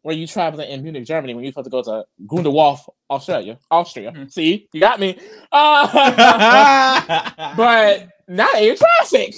[0.06, 2.78] were you traveling in Munich, Germany, when you supposed to go to Gundewolf,
[3.10, 4.12] Australia, Austria.
[4.12, 4.32] Mhm.
[4.32, 5.18] See, you got me.
[5.50, 9.34] Uh, but not in traffic.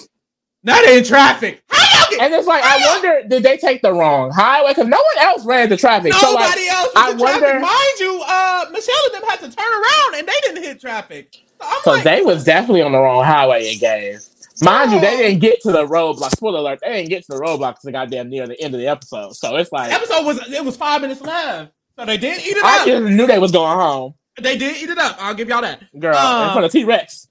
[0.63, 1.63] not in traffic.
[1.71, 2.21] How y'all get?
[2.21, 4.73] And it's like, I wonder, did they take the wrong highway?
[4.73, 6.13] Because no one else ran the traffic.
[6.13, 7.43] So like, Nobody else I in traffic.
[7.43, 10.81] wonder- Mind you, uh, Michelle and them had to turn around, and they didn't hit
[10.81, 11.35] traffic.
[11.61, 14.21] So so like, they was definitely on the wrong highway and gave.
[14.63, 16.31] Mind you, they didn't get to the roadblock.
[16.33, 18.89] Spoiler alert, they didn't get to the roadblock got damn near the end of the
[18.89, 19.35] episode.
[19.37, 22.65] So it's like, episode was it was five minutes left, so they did eat it
[22.65, 22.87] I up.
[22.87, 24.15] just knew they was going home.
[24.41, 25.17] They did eat it up.
[25.21, 25.83] I'll give y'all that.
[25.99, 27.29] Girl, in Um, front of T Rex.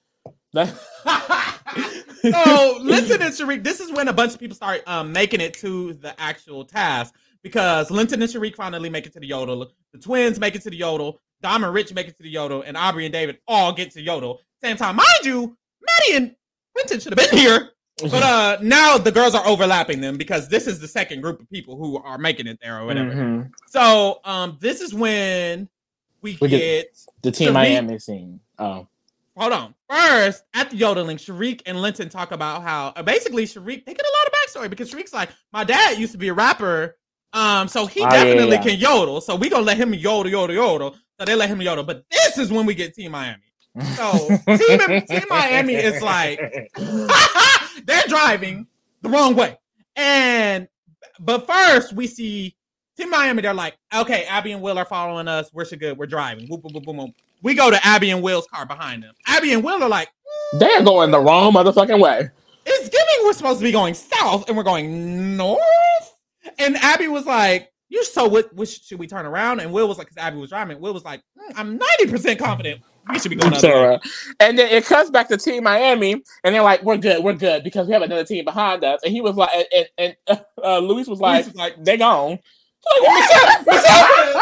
[0.54, 0.66] so
[2.82, 5.94] Linton and Sharik, this is when a bunch of people start um, making it to
[5.94, 7.14] the actual task
[7.44, 9.68] because Linton and Sharik finally make it to the yodel.
[9.94, 11.20] The twins make it to the yodel.
[11.42, 14.02] Dom and Rich make it to the yodel, and Aubrey and David all get to
[14.02, 14.40] yodel.
[14.64, 16.36] Same time, mind you, Mattie and
[16.78, 17.70] Quinton should have been here,
[18.12, 21.50] but uh, now the girls are overlapping them because this is the second group of
[21.50, 23.12] people who are making it there or whatever.
[23.12, 23.52] Mhm.
[23.68, 25.68] So um, this is when
[26.22, 28.40] we, We get, get- The Team Tariq- Miami scene.
[28.60, 28.88] Oh.
[29.36, 29.74] hold on.
[29.90, 34.06] First, at the yodeling, Sharik and Linton talk about how uh, basically Sharik they get
[34.06, 36.98] a lot of backstory because Sharik's like, my dad used to be a rapper,
[37.34, 38.64] um, so he Oh, yeah, definitely yeah.
[38.64, 39.22] can yodel.
[39.22, 40.96] So we gonna let him yodel, yodel, yodel.
[41.20, 41.84] So they let him yodel.
[41.84, 43.42] But this is when we get Team Miami.
[43.96, 46.40] So Team, Team Miami is like
[47.86, 48.68] they're driving
[49.02, 49.58] the wrong way.
[49.96, 50.68] And
[51.20, 52.56] but first we see
[52.98, 55.52] Team Miami, they're like, okay, Abby and Will are following us.
[55.54, 55.98] We're so good.
[55.98, 56.48] We're driving.
[56.48, 57.12] Whoop, whoop, whoop.
[57.44, 59.14] We go to Abby and Will's car behind them.
[59.28, 60.10] Abby and Will are like,
[60.54, 62.30] They're going the wrong motherfucking way.
[62.66, 65.62] it's giving we're supposed to be going south and we're going north.
[66.58, 69.60] And Abby was like, you so what, which should we turn around?
[69.60, 70.80] And Will was like, because Abby was driving.
[70.80, 73.60] Will was like, "Mm, I'm 90% confident we should be going up.
[73.60, 74.00] Sarah.
[74.40, 77.64] And then it comes back to Team Miami, and they're like, "We're good, we're good,"
[77.64, 79.02] because we have another team behind us.
[79.04, 81.98] And he was like, and, and, and uh, Luis was like, Luis was like, "They
[81.98, 82.32] gone."
[83.02, 84.42] Like, Michelle- Michelle-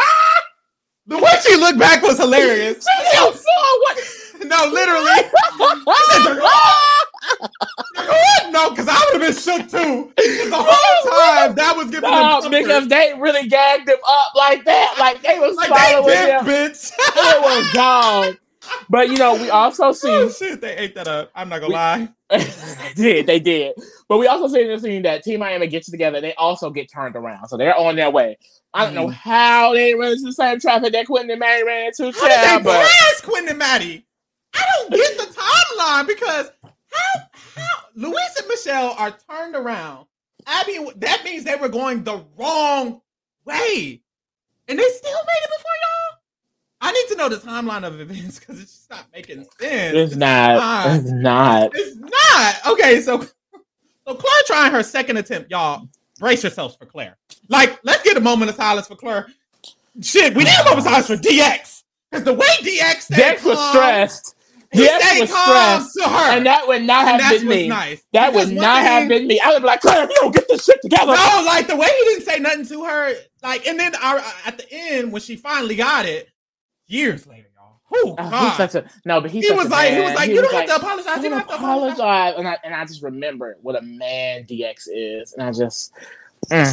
[1.06, 2.86] the way she looked back was hilarious.
[3.14, 3.50] Yo, so
[3.80, 3.98] what?
[4.44, 5.30] No, literally.
[8.50, 10.12] no, because I would have been shook too.
[10.16, 14.64] The whole time that was giving No, them because they really gagged him up like
[14.64, 14.96] that.
[14.98, 16.44] Like they was like following they him.
[16.44, 16.92] did, bitch.
[16.98, 18.38] It was gone.
[18.88, 21.30] But you know, we also see oh shit, they ate that up.
[21.34, 22.08] I'm not gonna We- lie.
[22.30, 23.74] they did, they did.
[24.08, 26.20] But we also see in the scene that Team Miami gets together.
[26.20, 28.38] They also get turned around, so they're on their way.
[28.74, 29.12] I don't know mm.
[29.14, 32.36] how they run into the same traffic that Quinton and Mary ran into, How did
[32.36, 34.06] child, they but blast Quinton and Mattie?
[34.54, 36.50] I don't get the timeline because
[36.92, 37.20] how
[37.56, 40.06] how Luis and Michelle are turned around.
[40.46, 43.00] Abby, that means they were going the wrong
[43.44, 44.00] way,
[44.68, 46.05] and they still made it before y'all.
[46.86, 49.94] I need to know the timeline of events because it's just not making sense.
[49.96, 50.96] it's not.
[50.96, 51.70] It's not.
[51.74, 52.72] It's not.
[52.74, 53.20] Okay, so
[54.06, 55.88] so Claire trying her second attempt, y'all.
[56.18, 57.16] Brace yourselves for Claire.
[57.48, 59.26] Like, let's get a moment of silence for Claire.
[60.00, 61.82] Shit, we need a moment of silence for DX.
[62.10, 64.34] Because the way DX Dex was calm, stressed,
[64.72, 65.94] He DX was stressed.
[65.94, 66.36] to her.
[66.36, 67.68] and that would not have been me.
[67.68, 68.02] nice.
[68.12, 69.40] That Because would not have been me.
[69.40, 71.12] I would be like, Claire, if you don't get this shit together.
[71.14, 73.14] No, like the way he didn't say nothing to her.
[73.42, 76.30] Like, and then our, at the end, when she finally got it,
[76.86, 77.80] years later, y'all.
[77.92, 78.48] Oh, God.
[78.48, 80.04] he's such a no, but he's he was like, he man.
[80.06, 81.06] was like, you don't have to apologize.
[81.06, 81.98] I You don't have to apologize.
[81.98, 85.92] apologize, and I and I just remember what a man DX is, and I just
[86.50, 86.64] mm,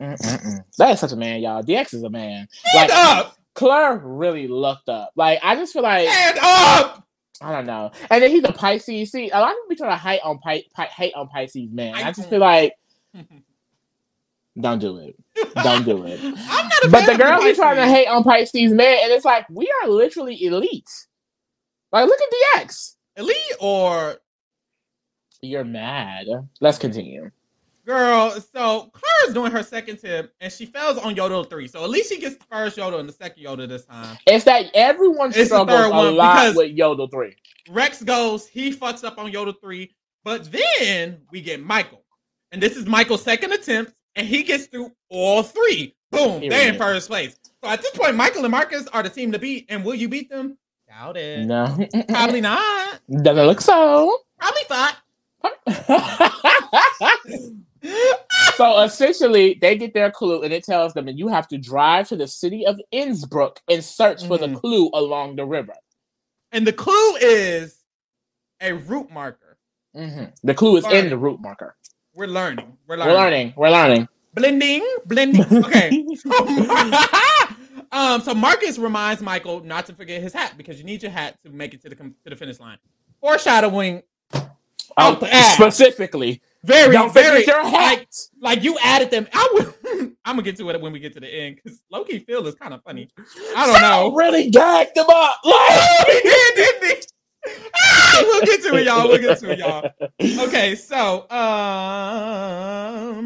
[0.00, 0.64] mm, mm.
[0.78, 1.62] that is such a man, y'all.
[1.62, 2.48] DX is a man.
[2.50, 3.36] Stand Like up.
[3.54, 5.12] Claire really looked up.
[5.16, 7.06] Like I just feel like Stand up.
[7.40, 7.90] I don't know.
[8.10, 9.10] And then he's a Pisces.
[9.12, 11.70] See, a lot of people be trying to hate on Pi- Pi- hate on Pisces
[11.70, 11.94] man.
[11.96, 12.72] I just feel like
[14.60, 15.16] don't do it.
[15.62, 16.20] Don't do it.
[16.24, 19.24] I'm not a But the girls be trying to hate on Pisces man, and it's
[19.24, 20.88] like we are literally elite.
[21.92, 22.94] Like look at DX.
[23.16, 24.16] elite or
[25.42, 26.26] You're mad.
[26.60, 27.30] Let's continue.
[27.84, 28.30] girl.
[28.30, 31.68] So Claire's doing her second tip, and she fails on Yodel three.
[31.68, 34.16] So at least she gets the first Yodel and the second Yodel this time.
[34.26, 37.36] It's that everyone It's struggles a one lot because- with Yodel three.
[37.70, 42.04] Rex goes, he fucks up on Yodel three, but then we get Michael,
[42.52, 45.94] and this is Michael's second attempt, and he gets through all three.
[46.10, 47.36] Boom, they're in first place.
[47.62, 50.08] So at this point, Michael and Marcus are the team to beat, and will you
[50.08, 50.56] beat them?
[50.88, 51.46] Doubt it.
[51.46, 51.76] No,
[52.08, 53.00] Probably not.
[53.22, 54.18] doesn't look so.
[54.38, 54.96] Probably thought.
[58.56, 62.08] so essentially, they get their clue, and it tells them that you have to drive
[62.08, 64.60] to the city of Innsbruck and search for the Mhm.
[64.60, 65.74] clue along the river.
[66.52, 67.82] And the clue is
[68.60, 69.58] a route marker.
[69.96, 70.32] Mhm.
[70.42, 71.76] The clue is in the route marker.
[72.14, 72.76] We're learning.
[72.86, 73.16] We're We're learning.
[73.16, 73.52] learning.
[73.56, 74.08] We're learning.
[74.34, 75.64] Blending, blending.
[75.64, 76.04] Okay.
[77.92, 81.38] um, so Marcus reminds Michael not to forget his hat because you need your hat
[81.44, 82.78] to make it to the com- to the finish line.
[83.20, 84.02] Foreshadowing,
[84.96, 87.72] Oh, the specifically, very, don't very your hat.
[87.72, 88.08] like
[88.40, 89.26] like you added them.
[89.32, 89.74] I would.
[90.24, 92.54] I'm gonna get to it when we get to the end because Loki Phil is
[92.54, 93.08] kind of funny.
[93.56, 94.14] I don't know.
[94.16, 95.36] Really gagged them up.
[95.44, 97.02] Like, he did, didn't he?
[97.76, 99.08] Ah, we'll get to it, y'all.
[99.08, 99.90] We'll get to it, y'all.
[100.46, 103.24] Okay, so um,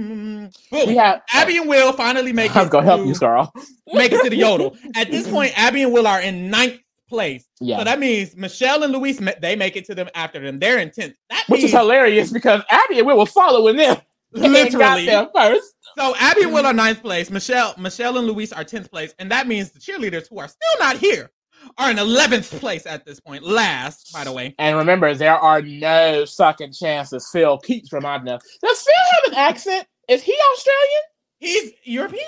[0.70, 0.88] boom.
[0.88, 1.22] we have.
[1.32, 3.50] Abby and Will finally make I was gonna help you, Scarl.
[3.92, 4.76] make it to the yodel.
[4.96, 7.46] At this point, Abby and Will are in ninth place.
[7.60, 7.78] Yeah.
[7.78, 10.58] So that means Michelle and Luis they make it to them after them.
[10.58, 11.16] They're in tenth.
[11.30, 13.96] That Which means is hilarious because Abby and Will were following them.
[14.32, 15.06] literally.
[15.06, 15.74] there first.
[15.96, 17.30] So Abby and Will are ninth place.
[17.30, 20.78] Michelle, Michelle and Luis are tenth place, and that means the cheerleaders who are still
[20.80, 21.30] not here
[21.76, 23.42] are in eleventh place at this point.
[23.44, 24.54] Last, by the way.
[24.58, 27.28] And remember, there are no second chances.
[27.32, 28.42] Phil keeps reminding us.
[28.62, 29.86] Does Phil have an accent?
[30.08, 31.02] Is he Australian?
[31.40, 32.24] He's European.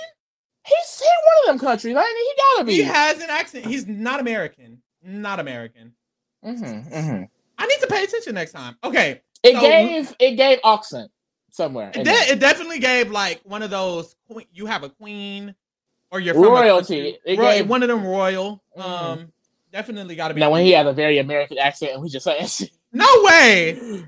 [0.67, 1.97] He's in one of them countries.
[1.97, 2.75] I mean, he gotta be.
[2.75, 3.67] He has an accent.
[3.67, 4.83] He's not American.
[5.03, 5.95] Not American.
[6.45, 7.29] Mhm, mhm.
[7.59, 8.77] I need to pay attention next time.
[8.85, 9.23] Okay.
[9.43, 11.11] It So- gave it gave accent
[11.51, 11.91] somewhere.
[11.95, 14.15] It, de- it definitely gave like one of those
[14.53, 15.55] you have a queen
[16.11, 17.13] or you're from a Royalty.
[17.25, 18.83] country- roy- gave- one of them royal Mhm.
[18.85, 19.33] um
[19.73, 20.41] definitely got to be.
[20.41, 22.27] Now, when he has a very American accent and we just
[22.59, 22.71] shit.
[22.93, 24.05] No way.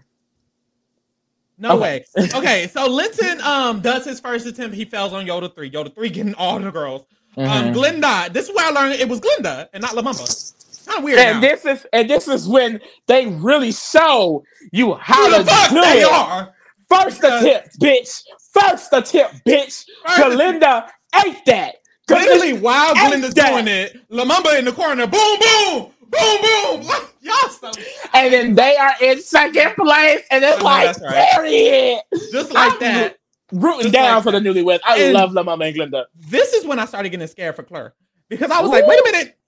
[1.58, 2.04] No Okay.
[2.16, 2.28] way.
[2.34, 4.74] Okay, so Linton um does his first attempt.
[4.74, 5.70] He fails on Yoda three.
[5.70, 7.04] Yoda three getting all the girls.
[7.36, 7.72] Um, Mhm.
[7.74, 8.28] Glinda.
[8.32, 10.52] This is where I learned it was Glinda and not Lumumba.
[10.86, 11.18] Kind of weird.
[11.20, 11.48] and now.
[11.48, 15.70] this is and this is when they really show you how Who to the fuck
[15.70, 16.12] do they it.
[16.12, 16.52] are?
[16.90, 18.22] First Because- attempt, bitch.
[18.52, 19.84] First attempt, bitch.
[20.04, 20.88] First Galinda
[21.24, 21.76] ate that.
[22.08, 23.50] Literally, while that.
[23.50, 26.82] doing it, Lumumba in the corner, boom, boom, boom, boom.
[26.86, 27.70] Like, y'all so
[28.12, 31.30] And then they are in second place, and it's know like, that's right.
[31.36, 32.00] period.
[32.32, 33.18] just like I'm that.
[33.52, 34.80] Rooting Just down like for the newlyweds.
[34.84, 36.04] I And- love Lumumba and Glenda.
[36.14, 37.94] This is when I started getting scared for Claire
[38.28, 39.38] because I was like, wait a minute.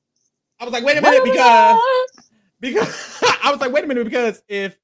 [0.61, 1.81] I was like, wait a minute, because
[2.61, 4.79] because I was like, wait a minute, because if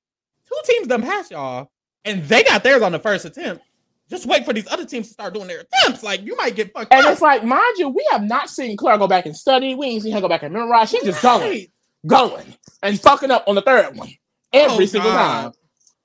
[0.48, 1.70] two teams done pass y'all
[2.04, 3.62] and they got theirs on the first attempt,
[4.10, 6.02] just wait for these other teams to start doing their attempts.
[6.02, 7.12] Like you might get fucked And up.
[7.12, 9.74] it's like, mind you, we have not seen Claire go back and study.
[9.74, 10.90] We ain't seen her go back and memorize.
[10.90, 11.70] She's just going, Right.
[12.06, 14.10] going, and fucking up on the third one
[14.52, 15.42] every Oh, single God.
[15.42, 15.52] time.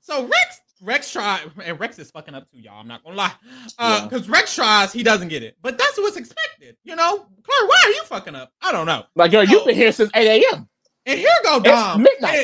[0.01, 2.79] So Rex, Rex tried, and Rex is fucking up too, y'all.
[2.79, 3.31] I'm not gonna lie,
[3.79, 4.07] uh, Yeah.
[4.07, 7.17] because Rex tries, he doesn't get it, but that's what's expected, you know.
[7.43, 8.51] Claire, why are you fucking up?
[8.61, 9.03] I don't know.
[9.15, 9.65] Like, girl, you've Oh.
[9.65, 10.69] been here since 8 a.m.
[11.07, 12.03] And here go Dom.
[12.03, 12.35] midnight.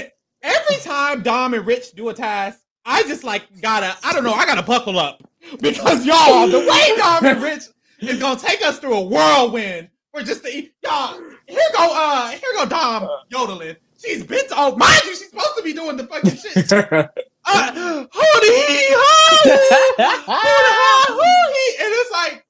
[0.42, 4.24] And every time Dom and Rich do a task, I just like gotta, I don't
[4.24, 5.22] know, I gotta buckle up
[5.62, 7.64] because y'all, the way Dom and Rich
[8.00, 9.90] is gonna take us through a whirlwind.
[10.14, 11.20] We're just the y'all.
[11.48, 13.76] Here go, uh, here go Dom yodeling.
[14.04, 14.76] She's bent over.
[14.78, 17.10] Mind you, she's supposed to be doing the fucking shit.
[17.44, 18.94] Uh, who the he?
[18.94, 19.50] Who
[19.98, 21.06] the hell?
[21.08, 21.84] Who he?
[21.84, 22.46] And it's like,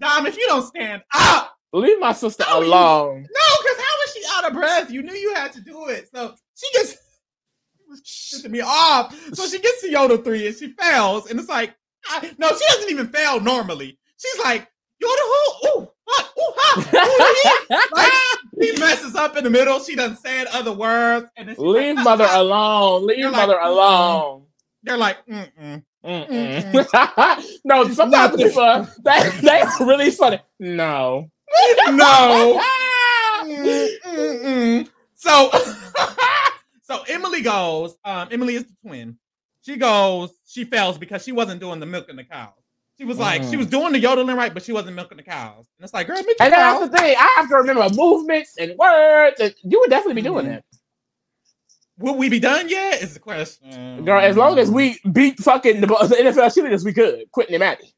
[0.00, 3.22] Dom, if you don't stand up, Leave my sister Oh, you- alone.
[3.22, 4.90] no, because how is she out of breath?
[4.90, 6.08] You knew you had to do it.
[6.12, 9.14] So she gets she was pissing me off.
[9.32, 11.30] So she gets to Yoda 3 and she fails.
[11.30, 11.74] And it's like,
[12.08, 13.98] I, no, she doesn't even fail normally.
[14.18, 14.68] She's like,
[15.02, 15.24] Yoda
[15.62, 15.68] who?
[15.68, 16.32] Ooh, what?
[16.38, 16.78] Ooh, ha.
[16.94, 17.76] Ooh, he.
[17.92, 19.78] Like, messes up in the middle.
[19.80, 21.26] She done said other words.
[21.36, 23.06] And then Leave like, mother alone.
[23.06, 24.46] Leave like, mother alone.
[24.82, 25.82] They're like, mm-mm.
[26.04, 27.60] Mm-mm.
[27.64, 28.48] no, sometimes Nothing.
[28.48, 30.40] people they they are really funny.
[30.58, 31.30] No.
[31.90, 32.60] No.
[33.44, 34.88] Mm-mm.
[35.14, 35.50] So,
[36.82, 37.94] so Emily goes.
[38.04, 39.18] Um, Emily is the twin.
[39.64, 40.30] She goes.
[40.46, 42.50] She fails because she wasn't doing the milking the cows.
[42.98, 45.66] She was like, she was doing the yodeling right, but she wasn't milking the cows.
[45.78, 47.16] And it's like, girl, milk the And that's the thing.
[47.18, 49.40] I have to remember movements and words.
[49.40, 50.48] And you would definitely be doing Mhm.
[50.50, 50.64] that.
[51.98, 53.02] Will we be done yet?
[53.02, 54.04] Is the question.
[54.04, 57.30] Girl, as long as we beat fucking the, the NFL cheerleaders, we could.
[57.32, 57.94] Quinton and Mattie.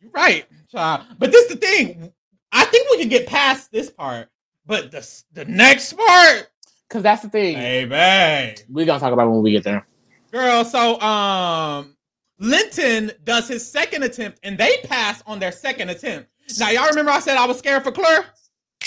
[0.00, 1.02] You're right, child.
[1.18, 2.12] But this is the thing.
[2.52, 4.28] I think we can get past this part,
[4.66, 6.48] but the the next part,
[6.88, 7.56] Because that's the thing.
[7.56, 8.62] Hey baby.
[8.68, 9.86] We're going to talk about it when we get there.
[10.32, 11.96] Girl, so um
[12.38, 16.28] Linton does his second attempt and they pass on their second attempt.
[16.58, 18.26] Now y'all remember I said I was scared for Claire?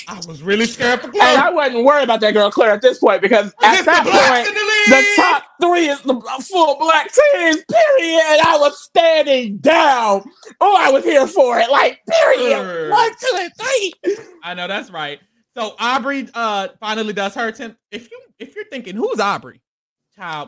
[0.08, 3.00] I was really scared for And I wasn't worried about that girl Claire at this
[3.00, 7.64] point because at that the point, the the top three is the full black teams,
[7.66, 8.22] period.
[8.28, 10.24] And I was standing down.
[10.60, 11.70] Oh, I was here for it.
[11.70, 12.90] Like, period.
[12.90, 14.18] One, two, and three.
[14.44, 15.20] I know that's right.
[15.56, 17.78] So Aubrey uh finally does her attempt.
[17.92, 19.62] If you if you're thinking who's Aubrey?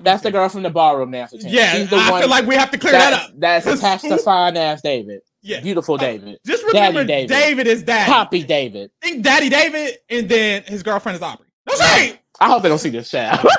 [0.04, 1.38] That's the girl from the ballroom dancer.
[1.38, 1.48] team.
[1.50, 3.34] Yeah, She's the I one feel like we have to clear that that's, up.
[3.40, 5.22] that's attached to fine ass David.
[5.42, 5.60] Yeah.
[5.62, 6.40] Beautiful Oh, David.
[6.46, 7.30] Just remember Daddy David.
[7.30, 7.68] David.
[7.68, 8.10] is daddy.
[8.12, 8.92] Poppy David.
[9.02, 11.48] Think Daddy David and then his girlfriend is Aubrey.
[11.68, 12.20] No shade.
[12.40, 13.44] I hope they don't see this chat.
[13.44, 13.50] No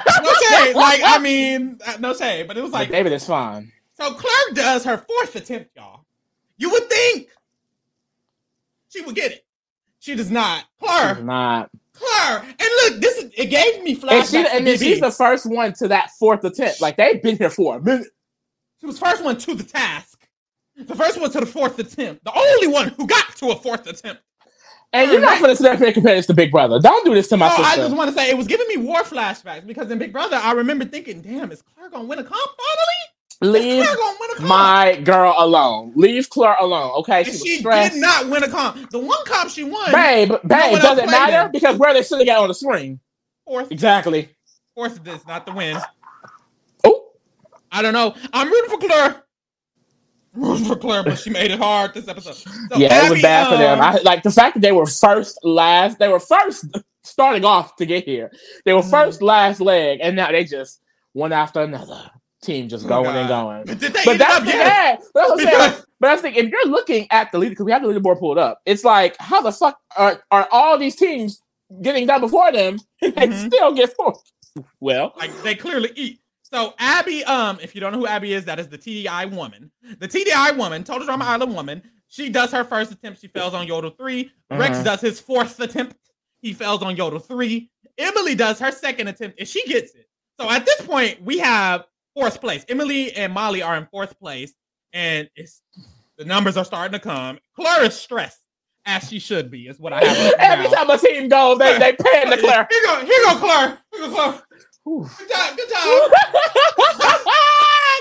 [0.51, 0.75] shade.
[0.77, 2.47] Like, I mean, uh, no shade.
[2.49, 3.71] But it was like like David is fine.
[4.01, 6.05] So Claire does her fourth attempt, y'all.
[6.57, 7.29] You would think
[8.89, 9.45] she would get it.
[10.01, 10.65] She does not.
[10.81, 11.71] Claire, not.
[11.95, 14.31] Claire, and look, this is it gave me And, flashbacks.
[14.31, 16.81] she, to and then she's the first one to that fourth attempt.
[16.81, 18.09] Like they've been here for a minute.
[18.81, 20.27] She was first one to the task.
[20.77, 22.25] The first one to the fourth attempt.
[22.25, 24.23] The only one who got to a fourth attempt.
[24.93, 26.81] And you're not gonna sit there and compare this to Big Brother.
[26.81, 28.77] Don't do this to my Oh, I just want to say it was giving me
[28.77, 32.25] war flashbacks because in Big Brother, I remember thinking, "Damn, is Claire gonna win a
[32.25, 33.14] comp finally?
[33.41, 35.93] Leave Claire gonna win a comp?" my girl alone.
[35.97, 36.93] Leave Claire alone.
[37.01, 38.91] Okay, she she did not win a comp.
[38.91, 41.49] The one comp she won, Babe, babe, does it matter?
[41.53, 43.01] Because where are they sitting at on the screen?
[43.45, 44.31] fourth, Exactly.
[44.75, 45.77] fourth of this, not the win.
[46.85, 47.09] Oh,
[47.71, 48.15] I don't know.
[48.33, 49.23] I'm rooting for Claire.
[50.33, 52.35] Rooting for Claire, but she made it hard this episode.
[52.37, 53.79] So yeah, it was Abby, bad for them.
[53.81, 55.99] um, I, like the fact that they were first, last.
[55.99, 56.67] They were first
[57.05, 58.33] starting off to get here.
[58.65, 58.91] They were Mhm.
[58.91, 60.81] first, last leg, and now they just
[61.13, 62.11] one after another.
[62.45, 63.65] Team just Oh, going and going.
[63.67, 65.49] But But that's up the getting- yeah, that's what I'm saying.
[65.51, 66.45] Because- But that's the thing.
[66.45, 69.17] If you're looking at the leader, because we have the leaderboard pulled up, it's like
[69.19, 71.41] how the fuck are, are all these teams
[71.83, 73.47] getting done before them and Mhm.
[73.47, 74.21] still get fourth?
[74.81, 76.21] Well, like they clearly eat.
[76.43, 79.71] So Abby, um, if you don't know who Abby is, that is the TDI woman.
[79.99, 81.83] The TDI woman, Total Drama Island woman.
[82.09, 83.21] She does her first attempt.
[83.21, 84.85] She fails on Yodel 3 Rex Mhm.
[84.85, 85.97] does his fourth attempt.
[86.43, 90.07] He fails on Yodel 3 Emily does her second attempt and she gets it.
[90.39, 91.85] So at this point, we have
[92.15, 92.65] fourth place.
[92.69, 94.53] Emily and Molly are in fourth place,
[94.93, 95.63] and it's
[96.19, 97.39] the numbers are starting to come.
[97.57, 98.39] Claire is stressed
[98.87, 100.17] as she should be, is what I have.
[100.17, 100.87] written Every down.
[100.87, 102.67] time a team goes, they they pan the Claire.
[102.71, 103.79] Here go, here go, Claire.
[103.93, 104.43] Here go, Claire.
[104.87, 105.09] Ooh.
[105.19, 106.11] Good job, good job.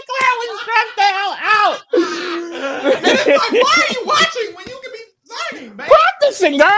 [0.09, 1.79] Claire was stressed the hell out.
[1.93, 5.03] and it's like, why are you watching when you can be
[5.61, 5.87] learning, man?
[5.87, 6.69] Practicing, girl.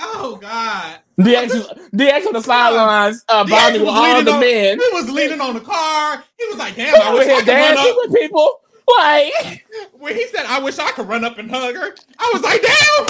[0.00, 0.98] Oh God.
[1.18, 4.78] DX, DX on the sidelines, uh, bonding with was all the on- men.
[4.78, 6.22] He was leaning on the car.
[6.38, 7.96] He was like, damn, I wish I could run up.
[7.96, 8.60] with people.
[8.98, 9.66] Like,
[9.98, 12.62] When he said, I wish I could run up and hug her, I was like,
[12.62, 13.06] damn.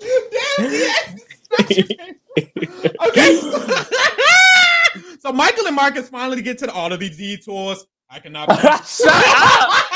[0.00, 1.26] Damn, DX.
[3.08, 3.40] okay.
[5.20, 7.86] so Michael and Marcus finally get to all of these detours.
[8.10, 8.48] I cannot
[8.86, 9.86] shut up.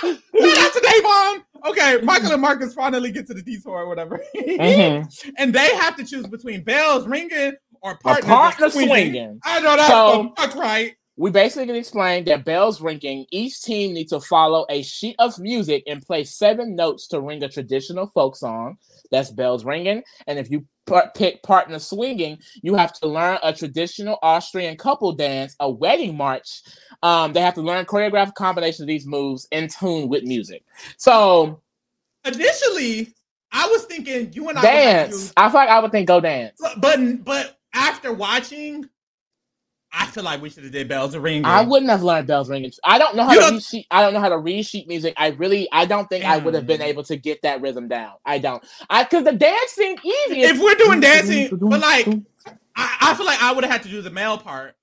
[0.00, 1.44] Shout out to Davon.
[1.66, 4.22] Okay, Michael and Marcus finally get to the detour or whatever.
[4.36, 5.32] Mhm.
[5.38, 7.52] and they have to choose between bells ringing
[7.82, 8.88] or A partners partner swinging.
[8.88, 9.40] swinging.
[9.44, 10.94] I know that's So- the fuck right.
[11.20, 15.82] We basically explained that bells ringing, each team needs to follow a sheet of music
[15.88, 18.76] and play seven notes to ring a traditional folk song.
[19.10, 20.04] That's bells ringing.
[20.28, 25.10] And if you par- pick partner swinging, you have to learn a traditional Austrian couple
[25.10, 26.62] dance, a wedding march.
[27.02, 30.64] Um, they have to learn choreographed combination of these moves in tune with music.
[30.96, 31.60] So
[32.24, 33.14] Initially,
[33.52, 35.32] I was thinking you and I would have to dance.
[35.36, 36.58] I feel like I would think go dance.
[36.78, 38.88] But but, after watching,
[39.92, 41.44] I feel like we should have did bells ringing.
[41.44, 42.72] I wouldn't have learned bells ringing.
[42.84, 43.86] I don't know how You to read sheet.
[43.90, 45.14] I don't know how to read sheet music.
[45.16, 48.12] I really, I don't think I would have been able to get that rhythm down.
[48.24, 48.62] I don't.
[48.90, 50.42] I because the seemed easy.
[50.42, 52.06] If we're doing dancing, but like
[52.76, 54.76] I, I feel like I would have had to do the male part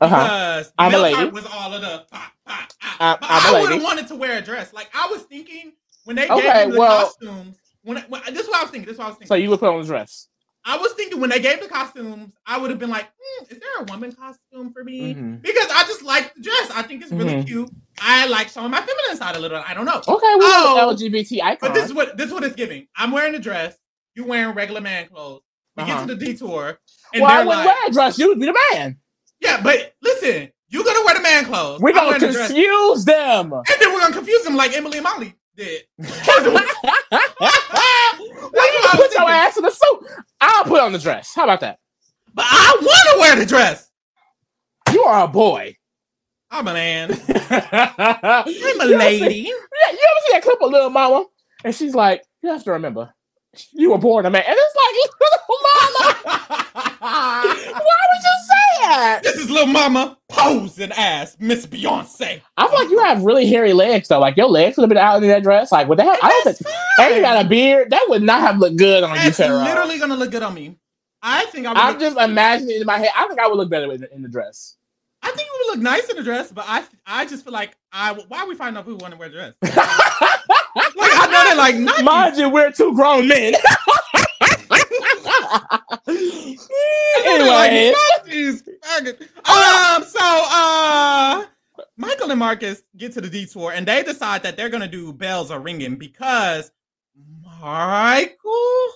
[0.00, 0.16] uh-huh.
[0.60, 1.30] because I'm a lady.
[1.30, 2.04] was all of the.
[2.10, 2.98] pop, pop, pop.
[3.00, 3.26] I'm- a
[3.58, 4.72] I would have wanted to wear a dress.
[4.72, 5.72] Like I was thinking
[6.04, 7.56] when they Okay, gave me the well- costumes.
[7.82, 8.86] When, when this is what I was thinking.
[8.86, 9.28] This is what I was thinking.
[9.28, 10.26] so you would put on the dress.
[10.68, 13.60] I was thinking when they gave the costumes, I would have been like, hmm, "Is
[13.60, 15.40] there a woman costume for me?" Mhm.
[15.40, 16.72] Because I just like the dress.
[16.74, 17.46] I think it's really Mhm.
[17.46, 17.70] cute.
[18.00, 19.62] I like showing my feminine side a little.
[19.64, 19.98] I don't know.
[19.98, 20.76] Okay, we Oh.
[20.92, 21.58] LGBT icon.
[21.60, 22.88] But this is what this is what it's giving.
[22.96, 23.76] I'm wearing a dress.
[24.16, 25.42] You wearing regular man clothes.
[25.76, 25.92] We Uh-huh.
[26.00, 26.80] get to the detour,
[27.14, 28.18] and well, I wouldn't like, wear a dress.
[28.18, 28.98] You would be the man.
[29.40, 31.80] "Yeah, but listen, you're gonna wear the man clothes.
[31.80, 33.52] We're gonna confuse them.
[33.52, 36.06] and then we're gonna confuse them like Emily and Molly did." Why
[38.72, 40.00] you put your ass in the suit?
[40.40, 41.32] I'll put on the dress.
[41.34, 41.78] How about that?
[42.34, 43.88] But I want to wear the dress.
[44.92, 45.76] You are a boy.
[46.50, 47.10] I'm a man.
[47.50, 49.34] I'm a You lady.
[49.36, 51.24] Yeah, you ever see that clip of Little Mama?
[51.64, 53.12] And she's like, you have to remember,
[53.72, 54.44] you were born a man.
[54.46, 56.14] And it's like, Little Mama,
[57.00, 58.55] why would you say
[58.86, 59.22] that?
[59.22, 62.40] this is little mama posing as Miss Beyonce.
[62.56, 64.20] I feel like you have really hairy legs though.
[64.20, 65.72] Like your legs would have been out in that dress.
[65.72, 66.16] Like what the hell?
[66.22, 66.76] I don't That's think.
[67.00, 67.90] And you got a beard.
[67.90, 70.76] That would not have looked good on you, It's literally gonna look good on me.
[71.22, 71.78] I think I would.
[71.78, 73.10] I'm look, just imagining in my head.
[73.16, 74.76] I think I would look better in the, in the dress.
[75.22, 77.76] I think it would look nice in a dress, but I I just feel like
[77.92, 79.54] I why are we finding out who want to wear a dress?
[80.96, 82.02] Like I know they're like Nike.
[82.02, 83.54] Mind you, we're two grown men.
[87.24, 87.92] anyway,
[89.44, 91.44] um, so uh,
[91.96, 95.50] Michael and Marcus get to the detour and they decide that they're gonna do bells
[95.50, 96.70] are ringing because
[97.60, 98.88] Michael.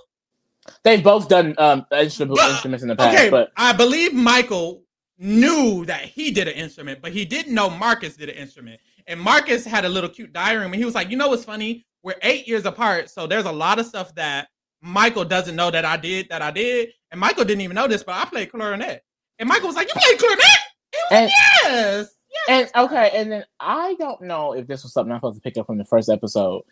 [0.84, 4.82] they've both done um instrument, But- instruments in the past, Okay, but I believe Michael
[5.18, 8.80] knew that he did an instrument, but he didn't know Marcus did an instrument.
[9.06, 11.44] And Marcus had a little cute diary room, and he was like, "You know what's
[11.44, 11.84] funny?
[12.02, 14.48] We're eight years apart, so there's a lot of stuff that
[14.82, 18.02] Michael doesn't know that I did that I did, and Michael didn't even know this,
[18.02, 19.02] but I played clarinet."
[19.38, 20.44] And Michael was like, "You played clarinet?"
[20.92, 21.32] Was And- like,
[21.64, 22.14] yes.
[22.48, 25.56] and okay, and then I don't know if this was something I'm supposed to pick
[25.58, 26.62] up from the first episode.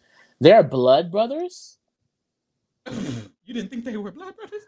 [0.40, 1.78] They're blood brothers.
[2.90, 4.62] you didn't think they were blood brothers?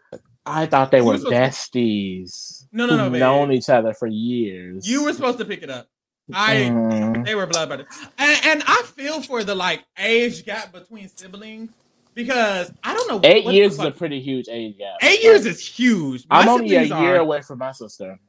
[0.45, 2.65] I thought they were besties.
[2.71, 4.87] No, no, no, who've known each other for years.
[4.87, 5.87] You were supposed to pick it up.
[6.33, 7.25] I Mm.
[7.25, 7.87] They were blood brothers.
[8.17, 11.71] And, and I feel for the like age gap between siblings
[12.13, 13.21] because I don't know.
[13.29, 14.97] eight years is a pretty huge age gap.
[15.01, 16.25] Eight years is huge.
[16.29, 18.19] My I'm only a year are- away from my sister.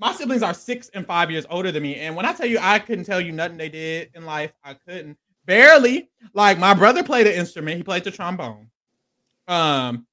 [0.00, 2.58] My siblings are six and five years older than me, and when I tell you
[2.60, 6.08] I couldn't tell you nothing they did in life, I couldn't barely.
[6.34, 8.70] Like my brother played an instrument; he played the trombone.
[9.48, 10.06] Um,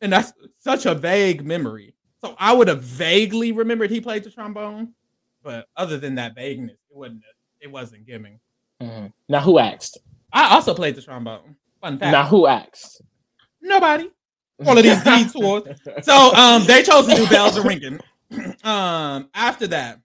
[0.00, 1.94] and that's such a vague memory.
[2.22, 4.94] So I would have vaguely remembered he played the trombone,
[5.44, 7.22] but other than that vagueness, it wasn't.
[7.60, 8.40] It wasn't giving.
[8.82, 9.12] Mhm.
[9.28, 9.98] Now who asked?
[10.32, 11.56] I also played the trombone.
[11.80, 12.12] Fun fact.
[12.12, 13.02] Now who asked?
[13.62, 14.10] Nobody.
[14.66, 15.62] All of these detours.
[16.02, 17.98] So um, they chose to do bells are ringing.
[18.64, 20.00] um, after that,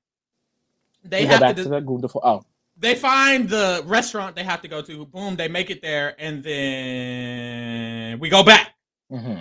[1.04, 1.64] they we go have back to.
[1.64, 2.22] to do- the beautiful.
[2.24, 2.44] Oh,
[2.78, 5.06] they find the restaurant they have to go to.
[5.06, 8.74] Boom, they make it there, and then we go back.
[9.10, 9.40] hmm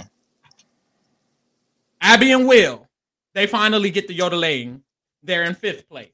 [2.01, 2.87] Abby and Will,
[3.33, 4.83] they finally get the yodeling.
[5.23, 6.11] They're in fifth place.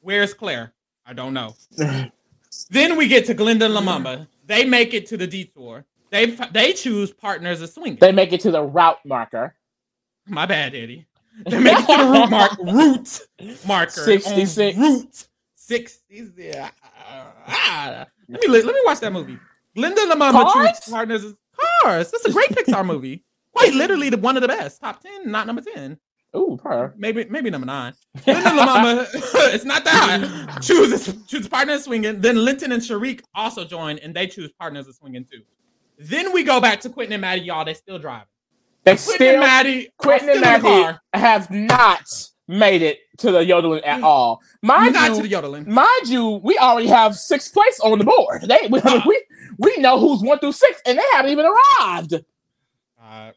[0.00, 0.72] Where's Claire?
[1.06, 1.54] I don't know.
[2.70, 4.26] then we get to Glenda and Lumumba.
[4.52, 5.86] They make it to the detour.
[6.10, 7.96] They they choose partners of swinging.
[7.98, 9.54] They make it to the route marker.
[10.28, 11.06] My bad, Eddie.
[11.46, 13.18] They make it to the route mark route
[13.66, 13.90] marker.
[14.02, 14.76] 66.
[14.76, 16.32] Route 60.
[16.36, 16.68] Yeah.
[17.48, 19.38] Ah, let me let me watch that movie.
[19.74, 20.80] Linda and Lumumba Cars?
[20.80, 21.24] choose partners.
[21.24, 21.36] of-
[21.82, 22.10] Cars.
[22.10, 23.24] That's a great Pixar movie.
[23.54, 24.82] Quite literally the one of the best.
[24.82, 25.98] Top ten, not number ten.
[26.34, 26.94] Ooh, her.
[26.96, 27.92] Maybe maybe number nine.
[28.18, 30.58] Glenda and Lumumba, it's not that high.
[30.60, 32.20] Chooses choose partners swinging.
[32.20, 35.42] Then Linton and Sharik also join, and they choose partners of swinging too.
[35.98, 37.42] Then we go back to Quinton and Mattie.
[37.42, 38.26] Y'all, they still driving.
[38.84, 43.84] They Quinton still and Mattie, Quinton and Mattie have not made it to the yodeling
[43.84, 44.40] at all.
[44.62, 45.70] Mind not you, to the yodeling.
[45.72, 48.42] mind you, we already have sixth place on the board.
[48.42, 49.22] They we, we
[49.58, 52.14] we know who's one through six, and they haven't even arrived.
[53.00, 53.32] Uh,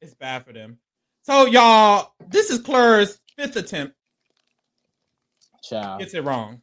[0.00, 0.78] it's bad for them.
[1.22, 3.94] So y'all, this is Claire's fifth attempt.
[5.62, 6.00] Child.
[6.00, 6.60] Gets it wrong.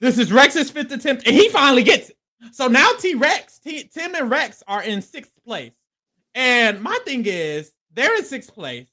[0.00, 2.16] This is Rex's fifth attempt, and he finally gets it.
[2.52, 5.72] So now T Rex, T- Tim and Rex are in sixth place.
[6.34, 8.86] And my thing is, they're in sixth place.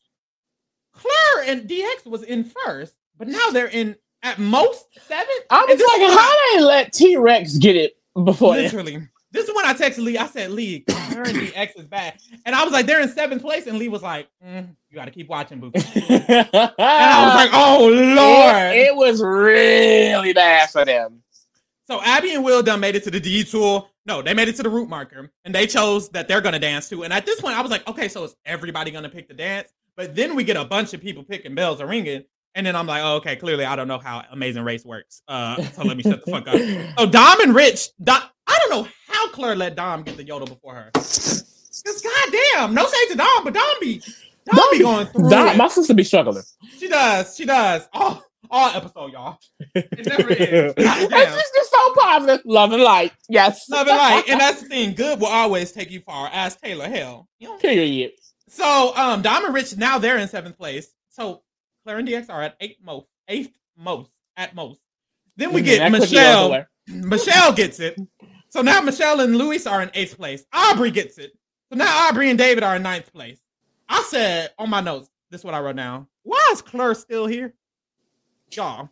[0.93, 5.45] Claire and DX was in first, but now they're in at most seventh.
[5.49, 8.55] I was like, how they let T Rex get it before?
[8.55, 9.07] Literally.
[9.33, 10.17] This is when I texted Lee.
[10.17, 12.19] I said, Lee, and DX is bad.
[12.45, 13.65] And I was like, they're in seventh place.
[13.65, 15.71] And Lee was like, mm, you got to keep watching, Boo.
[15.75, 15.83] And
[16.79, 18.75] I was like, oh, Lord.
[18.75, 21.23] It, it was really bad for them.
[21.87, 23.87] So Abby and Will done made it to the detour.
[24.05, 26.87] No, they made it to the route marker, and they chose that they're gonna dance
[26.89, 27.03] too.
[27.03, 29.69] And at this point, I was like, okay, so is everybody gonna pick the dance?
[29.97, 32.23] But then we get a bunch of people picking bells are ringing,
[32.55, 35.21] and then I'm like, oh, okay, clearly I don't know how Amazing Race works.
[35.27, 36.55] Uh, so let me shut the fuck up.
[36.97, 40.47] So Dom and Rich, Dom, I don't know how Claire let Dom get the yodel
[40.47, 40.89] before her.
[40.93, 43.99] Cause goddamn, no shade to Dom, but Dom be
[44.45, 45.57] Dom, Dom be be- going through That- it.
[45.57, 46.43] my sister be struggling.
[46.77, 47.87] She does, she does.
[47.93, 49.37] Oh, all episode, y'all.
[49.75, 50.73] It never is.
[50.77, 52.41] It's just so positive.
[52.45, 53.11] Love and light.
[53.29, 53.67] Yes.
[53.69, 54.93] Love and light, and that's the thing.
[54.93, 56.29] Good will always take you far.
[56.31, 57.57] As Taylor, hell, you know.
[57.57, 58.11] Period.
[58.49, 60.93] So, um, Dom and Rich now they're in seventh place.
[61.09, 61.41] So
[61.83, 64.79] Claire and DX are at eighth most, eighth most at most.
[65.35, 66.65] Then we get That could Michelle.
[66.87, 67.97] Michelle gets it.
[68.53, 70.45] So now Michelle and Luis are in eighth place.
[70.53, 71.35] Aubrey gets it.
[71.71, 73.39] So now Aubrey and David are in ninth place.
[73.89, 76.05] I said on my notes, this is what I wrote down.
[76.21, 77.55] Why is Claire still here?
[78.51, 78.91] Y'all.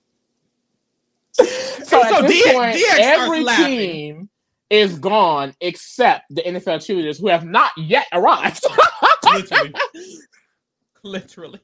[1.33, 4.29] So, So DX point, starts every team
[4.71, 8.65] is gone except the NFL cheerleaders who have not yet arrived.
[9.25, 9.73] literally,
[11.03, 11.61] literally,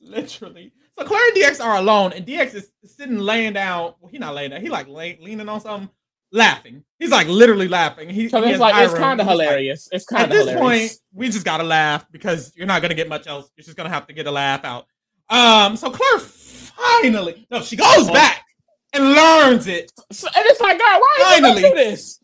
[0.00, 0.72] literally.
[0.98, 3.92] So Claire and DX are alone, and DX is sitting laying down.
[4.00, 4.62] Well, he not laying down.
[4.62, 5.90] He like lay, leaning on something,
[6.32, 6.84] laughing.
[6.98, 8.08] He's like literally laughing.
[8.10, 9.26] He, So he it's like it's kind of.
[9.26, 9.88] He's like- hilarious.
[9.92, 10.88] It's kind of At this hilarious.
[10.94, 13.50] point, we just gotta laugh because you're not gonna get much else.
[13.56, 14.86] You're just gonna have to get a laugh out.
[15.30, 18.12] Um, so Claire finally, no, she goes Oh.
[18.12, 18.44] back
[18.92, 19.90] and learns it.
[20.12, 21.62] So- and it's like, God, why are you Finally.
[21.62, 22.20] gonna do this?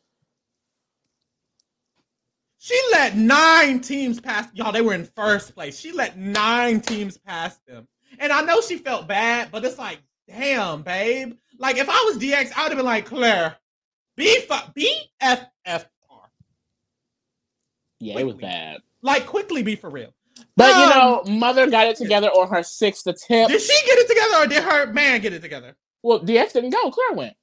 [2.58, 4.48] She let nine teams pass.
[4.54, 5.78] Y'all, they were in first place.
[5.78, 7.86] She let nine teams pass them.
[8.18, 9.98] And I know she felt bad, but it's like,
[10.28, 11.34] damn, babe.
[11.58, 13.56] Like, if I was DX, I would have been like, Claire,
[14.16, 14.36] B
[15.20, 16.20] F F R.
[18.00, 18.78] Yeah, it was bad.
[19.02, 20.14] Like, quickly be for real.
[20.56, 23.52] But you Um, know, mother got it together on her sixth attempt.
[23.52, 25.76] Did she get it together or did her man get it together?
[26.02, 26.90] Well, DX didn't go.
[26.90, 27.36] Claire went.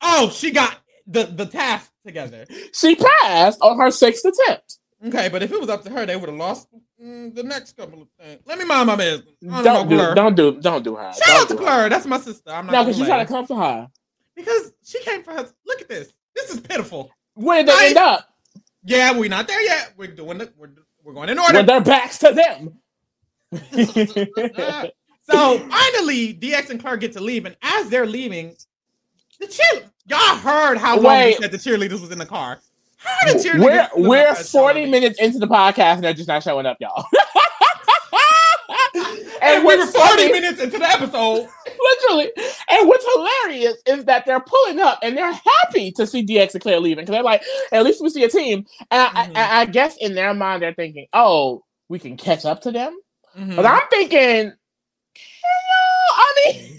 [0.00, 2.46] Oh, she got the, the task together.
[2.72, 4.78] She passed on her sixth attempt.
[5.06, 6.68] Okay, but if it was up to her, they would have lost
[7.02, 8.40] mm, the next couple of things.
[8.46, 9.34] Let me mind my business.
[9.42, 11.12] Don't, don't, do, know don't do, don't do her.
[11.12, 11.60] Shout Don't out to her.
[11.62, 11.88] Claire.
[11.88, 12.50] That's my sister.
[12.50, 13.88] I'm not No, because you try to come for her.
[14.38, 15.48] Because she came for her.
[15.66, 16.12] Look at this.
[16.34, 17.10] This is pitiful.
[17.34, 18.28] Where did they I- end up?
[18.84, 19.92] Yeah, we're not there yet.
[19.96, 20.54] We're doing it.
[20.56, 20.70] We're,
[21.02, 21.58] we're going in order.
[21.58, 22.78] With their backs to them.
[25.30, 28.54] so finally, DX and Claire get to leave, and as they're leaving,
[29.40, 31.38] the cheer y'all heard how long Wait.
[31.38, 32.60] said the cheerleaders was in the car.
[32.96, 33.88] How the cheerleaders?
[33.96, 37.04] we're we're 40 minutes into the podcast and they're just not showing up, y'all.
[39.42, 41.48] And we were 40 funny- minutes into the episode.
[41.66, 42.30] Literally.
[42.70, 46.62] And what's hilarious is that they're pulling up and they're happy to see DX and
[46.62, 48.66] Claire leaving because they're like, at least we see a team.
[48.90, 49.36] And I, Mhm.
[49.36, 52.96] I, I guess in their mind, they're thinking, oh, we can catch up to them.
[53.38, 53.56] Mhm.
[53.56, 54.52] But I'm thinking,
[55.14, 56.77] hell, I mean.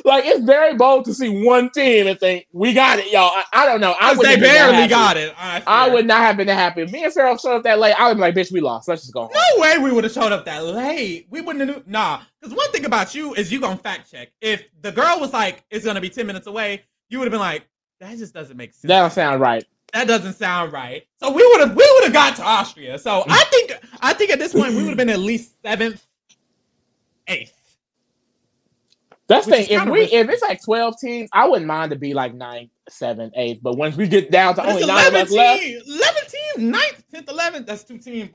[0.04, 3.30] like it's very bold to see one team and think, we got it, y'all.
[3.34, 3.94] I, I don't know.
[3.98, 5.34] I would they barely got it.
[5.38, 6.82] I, I would not have been that happy.
[6.82, 8.88] If me and Farrell showed up that late, I would be like, bitch, we lost.
[8.88, 9.30] Let's just go home.
[9.34, 11.26] No way we would have showed up that late.
[11.30, 11.76] We wouldn't have.
[11.78, 14.30] knew- Nah, because one thing about you is you gonna fact check.
[14.40, 17.40] If the girl was like, "It's gonna be ten minutes away," you would have been
[17.40, 17.66] like,
[18.00, 18.82] "That just doesn't make sense.
[18.88, 19.64] That don't sound right.
[19.94, 22.98] That doesn't sound right." So we would have we would have got to Austria.
[22.98, 26.06] So I think I think at this point we would have been at least seventh,
[27.26, 27.54] eighth.
[29.28, 29.66] That's the thing.
[29.70, 33.34] If we if it's like twelve teams, I wouldn't mind to be like ninth, seventh,
[33.36, 33.60] eighth.
[33.62, 36.72] But once we get down to only nine of 11 us left, teams, 11 teams,
[36.72, 37.66] ninth, 10th, 11th.
[37.66, 38.30] That's two teams.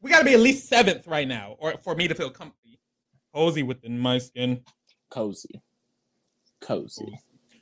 [0.00, 2.78] We got to be at least seventh right now, or for me to feel comfy,
[3.34, 4.62] cozy within my skin.
[5.10, 5.62] cozy,
[6.60, 7.20] cozy.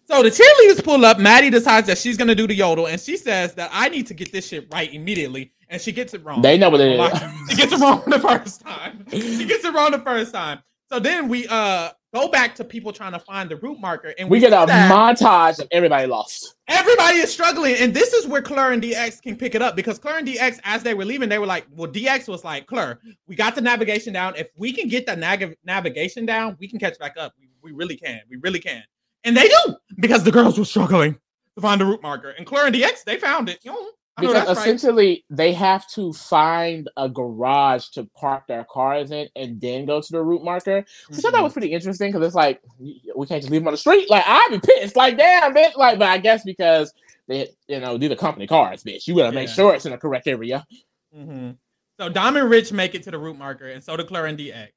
[0.09, 1.19] So the cheerleaders pull up.
[1.21, 4.15] Mattie decides that she's gonna do the yodel, and she says that I need to
[4.15, 6.43] get this shit right immediately, and she gets it wrong.
[6.43, 7.21] They know what it is.
[7.51, 9.07] she gets it wrong the first time.
[9.11, 10.61] She gets it wrong the first time.
[10.91, 14.29] So then we uh go back to people trying to find the root marker, and
[14.29, 16.55] We get a montage of everybody lost.
[16.69, 19.99] everybody is struggling, and this is where Claire and DX can pick it up because
[19.99, 22.99] Claire and DX, as they were leaving, they were like, "Well, DX was like, Claire,
[23.27, 24.35] we got the navigation down.
[24.37, 27.35] If we can get the nav- navigation down, we can catch back up.
[27.39, 28.21] We, we really can.
[28.29, 28.83] We really can."
[29.25, 31.15] And they do because the girls were struggling
[31.57, 33.59] to find the root marker, and Claire and DX they found it.
[33.65, 33.87] You know,
[34.27, 34.57] I Because right.
[34.59, 40.01] essentially they have to find a garage to park their cars in and then go
[40.01, 40.85] to the route marker.
[41.15, 41.33] Which I Mm-hmm.
[41.33, 44.11] thought was pretty interesting because it's like we can't just leave them on the street.
[44.11, 44.97] Like I'd be pissed.
[44.97, 45.77] Like damn, bitch.
[45.77, 46.93] Like, but I guess because
[47.29, 49.07] they, you know, these are company cars, bitch.
[49.09, 49.55] You gotta make Yeah.
[49.55, 50.67] sure it's in the correct area.
[51.15, 51.53] hmm
[52.01, 54.39] So Dom and Rich make it to the route marker, and so do Claire and
[54.39, 54.69] DX.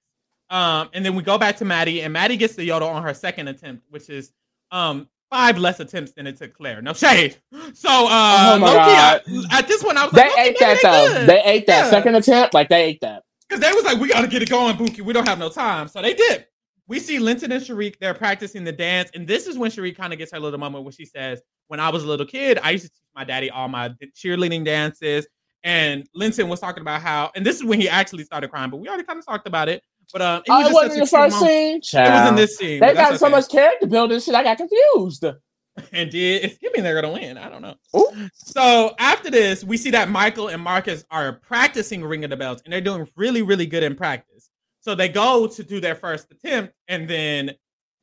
[0.50, 3.14] Um, and then we go back to Mattie, and Mattie gets the yodel on her
[3.14, 4.32] second attempt, which is
[4.72, 6.80] um five less attempts than it took Claire.
[6.82, 7.38] No shade.
[7.74, 8.78] So uh, Oh my low-key,
[9.50, 11.08] I- at this one, I was They like, ate that though.
[11.08, 11.28] good.
[11.28, 11.90] They ate that Yeah.
[11.90, 12.54] second attempt.
[12.54, 13.24] Like they ate that.
[13.50, 15.02] Because they was like, we got to get it going, Buki.
[15.02, 15.88] We don't have no time.
[15.88, 16.46] So they did.
[16.88, 19.10] We see Linton and Sharik, they're practicing the dance.
[19.16, 21.80] And this is when Sharik kind of gets her little moment where she says, When
[21.80, 25.26] I was a little kid, I used to teach my daddy all my cheerleading dances.
[25.64, 28.78] And Linton was talking about how, and this is when he actually started crying, but
[28.78, 29.82] we already kind of talked about it.
[30.14, 31.52] But um, it Oh, was it just wasn't in the first moment.
[31.52, 31.72] scene.
[31.76, 32.30] It was Child.
[32.30, 32.80] in this scene.
[32.80, 34.36] They got that's so much character building shit.
[34.36, 35.26] I got confused.
[35.92, 37.38] and did it's giving they're gonna win.
[37.38, 37.74] I don't know.
[37.98, 38.30] Ooh.
[38.34, 42.72] So after this, we see that Michael and Marcus are practicing ringing the bells, and
[42.72, 44.50] they're doing really, really good in practice.
[44.82, 47.52] So they go to do their first attempt, and then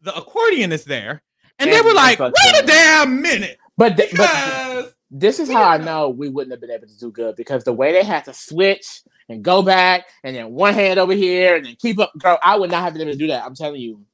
[0.03, 1.23] the accordion is there,
[1.61, 5.77] and they were like, "Wait a damn minute!" But, th- but this is how I
[5.79, 8.33] know we wouldn't have been able to do good because the way they had to
[8.35, 12.39] switch and go back and then one hand over here and then keep up, girl,
[12.43, 13.45] I would not have been able to do that.
[13.45, 14.05] I'm telling you.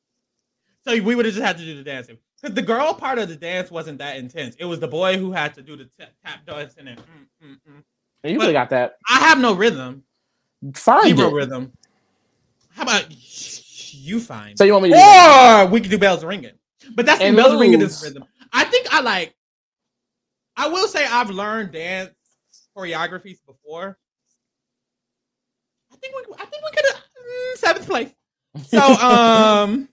[0.87, 2.19] so we would have just had to do the dancing.
[2.41, 4.57] Because the girl part of the dance wasn't that intense.
[4.57, 7.55] It was the boy who had to do the tap, tap dancing and mm, mm,
[7.69, 7.83] mm.
[8.23, 8.97] And you really got that.
[9.09, 10.03] I have no rhythm,
[10.75, 11.35] Find zero it.
[11.35, 11.73] rhythm.
[12.71, 14.59] How about you find?
[14.59, 15.67] So you want me to that?
[15.67, 16.53] Or we could do bells ringing.
[16.95, 18.25] But that's And the bells ringing is rhythm.
[18.53, 19.35] I think I like
[20.57, 22.11] I will say I've learned dance
[22.77, 23.99] choreographies before.
[26.07, 28.11] I think we I think we could have mm, seventh place.
[28.69, 29.89] So um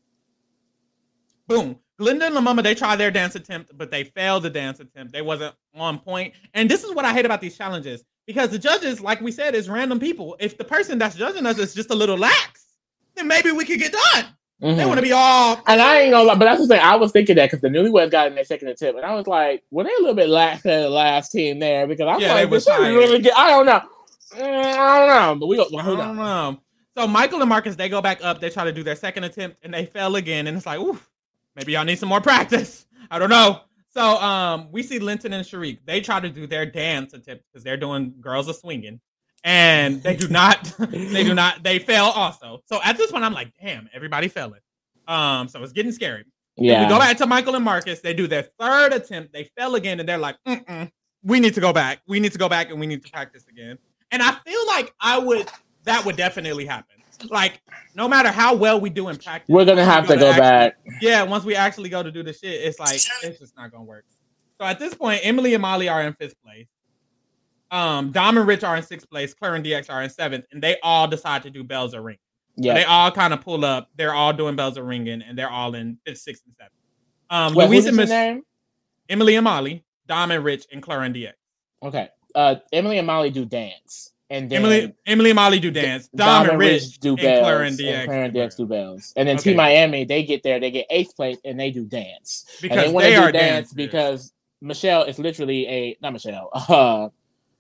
[1.48, 1.80] boom.
[2.00, 5.14] Glenda and Lumumba, they tried their dance attempt, but they failed the dance attempt.
[5.14, 6.34] They wasn't on point.
[6.56, 8.04] And this is what I hate about these challenges.
[8.26, 10.36] Because the judges, like we said, is random people.
[10.40, 12.66] If the person that's judging us is just a little lax,
[13.16, 14.26] then maybe we could get done.
[14.60, 14.88] They Mhm.
[14.88, 16.80] want to be all And I ain't gonna lie, but that's the thing.
[16.80, 19.28] I was thinking that because the newlyweds got in their second attempt, and I was
[19.28, 21.86] like, were they a little bit lax at the last team there?
[21.86, 23.34] Because I'm Yeah, like, was this really good.
[23.34, 23.82] I don't know.
[24.36, 25.68] Mm, I don't know, but we go.
[25.72, 26.16] Well, I don't on.
[26.18, 26.60] know.
[26.96, 28.40] So Michael and Marcus, they go back up.
[28.40, 30.48] They try to do their second attempt, and they fail again.
[30.48, 31.00] And it's like, ooh,
[31.56, 32.86] maybe y'all need some more practice.
[33.12, 33.62] I don't know.
[33.90, 35.80] So um, we see Linton and Sharik.
[35.86, 39.00] They try to do their dance attempt because they're doing girls are swinging,
[39.44, 40.74] and they do not.
[40.80, 41.64] they do not.
[41.64, 42.62] They fail also.
[42.66, 44.62] So at this point, I'm like, damn, everybody failing.
[45.08, 46.26] Um, so it's getting scary.
[46.58, 46.84] Then Yeah.
[46.84, 48.00] We go back to Michael and Marcus.
[48.02, 49.34] They do their third attempt.
[49.34, 50.92] They fell again, and they're like, Mm-mm,
[51.24, 52.02] "We need to go back.
[52.08, 53.78] We need to go back, and we need to practice again."
[54.14, 55.50] And I feel like I would.
[55.84, 56.96] That would definitely happen.
[57.30, 57.62] Like,
[57.96, 60.30] no matter how well we do in practice, We're gonna once we have to go
[60.30, 60.78] actually- back.
[61.02, 63.84] Yeah, once we actually go to do the shit, it's like it's just not gonna
[63.84, 64.06] work.
[64.62, 66.68] So at this point, Emily and Molly are in fifth place.
[67.72, 69.34] Um, Dom and Rich are in sixth place.
[69.34, 72.20] Claire and DX are in seventh, and they all decide to do bells are ringing.
[72.56, 72.76] Yeah.
[72.76, 73.90] They all kind of pull up.
[73.96, 76.74] They're all doing bells are ringing, and they're all in fifth, sixth, and seventh.
[77.32, 78.44] Um, Wait, Louise who's and your Mich- name?
[79.10, 81.34] Emily and Molly, Dom and Rich, and Claire and DX.
[81.82, 82.10] Okay.
[82.36, 86.08] Uh, Emily and Molly do dance, and then Emily, Emily and Molly do dance.
[86.16, 87.94] Dom, and Rich do and bells, Claire and DX.
[87.94, 89.52] and Claire and DX do bells, and then Okay.
[89.52, 92.46] Team Miami they get there, they get eighth place, and they do dance.
[92.62, 93.74] because and they want to do are dance dancers.
[93.74, 96.50] because Michelle is literally a not Michelle.
[96.70, 97.10] Uh,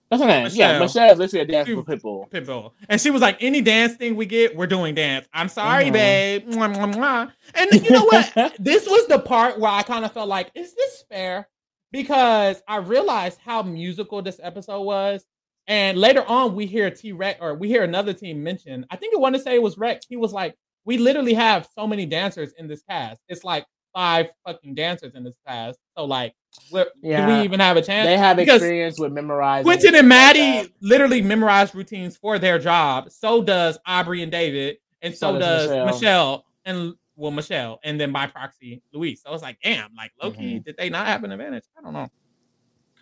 [0.09, 0.47] that's her name.
[0.53, 0.79] Yeah, Michelle.
[0.79, 2.29] Michelle is literally a dance She- for Pitbull.
[2.29, 2.71] Pitbull.
[2.87, 5.27] And she was like, any dance thing we get, we're doing dance.
[5.33, 5.93] I'm sorry, Mhm.
[5.93, 6.49] babe.
[6.49, 7.31] Mwah, mwah, mwah.
[7.55, 8.31] And you know what?
[8.59, 11.47] this was the part where I kind of felt like, is this fair?
[11.93, 15.25] Because I realized how musical this episode was.
[15.67, 18.85] And later on, we hear T Rex or we hear another team mention.
[18.89, 20.05] I think I want to say it was Rex.
[20.09, 23.21] He was like, we literally have so many dancers in this cast.
[23.29, 25.79] It's like five fucking dancers in this cast.
[25.95, 26.33] So like,
[26.71, 28.07] what, do we even have a chance?
[28.07, 29.63] They have Because experience with memorizing.
[29.63, 33.11] Quinton and stuff like Mattie literally memorize routines for their job.
[33.11, 35.85] So does Aubrey and David, and so, So does does Michelle.
[35.85, 36.45] Michelle.
[36.65, 39.21] and well Michelle, and then by proxy Luis.
[39.23, 40.63] So it's like, damn, like Loki, Mm-hmm.
[40.63, 41.63] did they not have an advantage?
[41.77, 42.07] I don't know.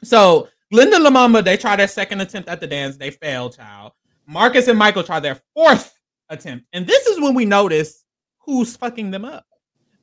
[0.03, 3.91] So Linda Lumumba, they try their second attempt at the dance, they fail, child.
[4.27, 5.93] Marcus and Michael try their fourth
[6.29, 8.05] attempt, and this is when we notice
[8.39, 9.45] who's fucking them up.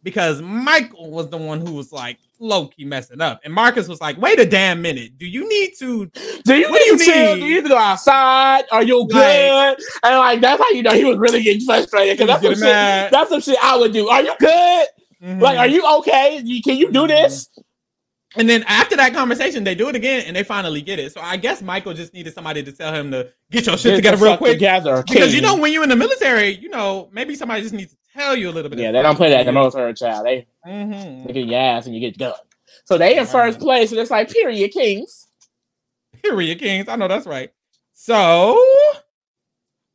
[0.09, 4.01] Because Michael was the one who was like low key messing up, and Marcus was
[4.01, 5.19] like, "Wait a damn minute!
[5.19, 6.07] Do you need to
[6.45, 7.35] Do you need you to chill?
[7.37, 8.65] Do you need to go outside?
[8.73, 9.53] Are you good?
[9.53, 12.55] Like- and like that's how you know he was really getting frustrated because that's some
[12.55, 13.11] shit.
[13.13, 14.09] That's some shit I would do.
[14.09, 14.87] Are you good?
[15.23, 15.41] Mhm.
[15.43, 16.39] Like, are you okay?
[16.65, 17.09] Can you do Mhm.
[17.09, 17.49] this?
[18.37, 21.13] And then after that conversation, they do it again and they finally get it.
[21.13, 23.97] So I guess Michael just needed somebody to tell him to get your shit Get
[23.97, 24.53] together real quick.
[24.53, 27.91] Together, Because you know, when you're in the military, you know, maybe somebody just needs
[27.93, 28.79] to tell you a little bit.
[28.79, 30.27] yeah, they don't play that in the military, child.
[30.27, 31.27] They Mm-hmm.
[31.27, 32.35] they get your ass and you get done.
[32.85, 35.27] So they in first place, and it's like period, kings.
[36.23, 36.89] Period, Kings.
[36.89, 37.51] I know that's right.
[37.93, 38.63] So,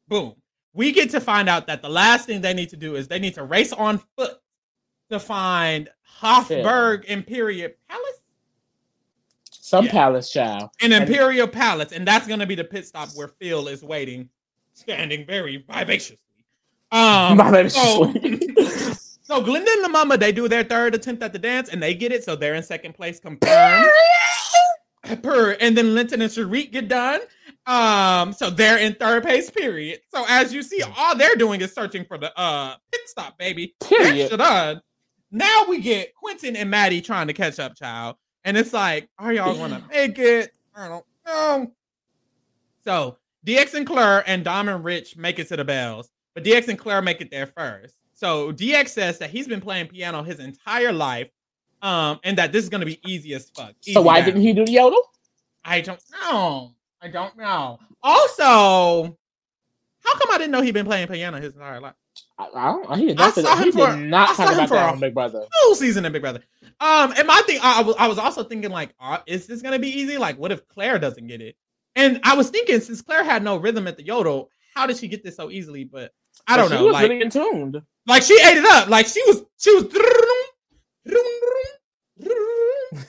[0.07, 0.36] boom.
[0.74, 3.19] We get to find out that the last thing they need to do is they
[3.19, 4.38] need to race on foot
[5.09, 5.89] to find
[6.21, 8.19] Hofburg Imperial Palace.
[9.51, 9.91] Some Yeah.
[9.91, 10.69] palace child.
[10.82, 13.84] An And- Imperial Palace, and that's going to be the pit stop where Phil is
[13.84, 14.30] waiting,
[14.74, 16.19] standing very vivaciously.
[16.94, 18.44] Um, My baby's so, asleep.
[19.24, 21.96] so Glenda and the Mama, they do their third attempt at the dance, and they
[21.96, 23.89] get it, so they're in second place, confirmed.
[25.22, 27.20] Per, and then Linton and Sharik get done.
[27.66, 30.00] Um, so they're in third place, period.
[30.14, 33.76] So as you see, all they're doing is searching for the uh pit stop, baby.
[33.82, 34.38] Period.
[34.38, 34.82] Done.
[35.32, 38.16] Now we get Quinton and Mattie trying to catch up, child.
[38.46, 40.54] And it's like, are y'all gonna make it?
[40.76, 41.72] I don't know.
[42.86, 46.67] So DX and Claire and Dom and Rich make it to the bells, but DX
[46.69, 47.95] and Claire make it there first.
[48.13, 51.29] So DX says that he's been playing piano his entire life,
[51.81, 53.73] um, and that this is gonna be easy as fuck.
[53.81, 55.01] So why Easy didn't he do the yodel?
[55.65, 56.73] I don't know.
[57.01, 57.79] I don't know.
[58.01, 59.17] Also,
[60.03, 61.93] how come I didn't know he'd been playing piano his entire life?
[62.38, 62.97] I, I don't.
[62.99, 64.93] He did I not, saw he him did for- not I saw talk about that
[64.93, 65.45] on Big Brother.
[65.51, 66.41] Whole season in Big Brother.
[66.79, 69.61] Um, and my thing, I, I was, I was also thinking like, uh, is this
[69.61, 70.17] gonna be easy?
[70.17, 71.55] Like, what if Claire doesn't get it?
[71.95, 75.07] And I was thinking, since Claire had no rhythm at the yodel, how did she
[75.07, 75.84] get this so easily?
[75.84, 76.11] But
[76.48, 76.82] I don't But know.
[76.82, 77.82] She was like, really in tuned.
[78.08, 78.88] like she ate it up.
[78.89, 79.84] Like she was, she was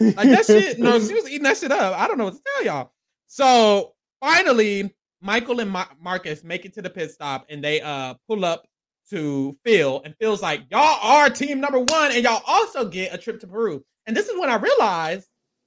[0.00, 0.78] like that shit.
[0.78, 1.98] No, she was eating that shit up.
[1.98, 2.92] I don't know what to tell y'all.
[3.26, 8.14] So finally, Michael and Ma- Marcus make it to the pit stop, and they uh
[8.28, 8.66] pull up
[9.10, 13.18] to Phil, and Phil's like, "Y'all are team number one, and y'all also get a
[13.18, 15.26] trip to Peru." And this is when I realized,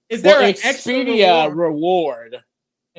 [0.09, 1.57] is there Well, an extra Expedia reward?
[1.57, 2.41] reward An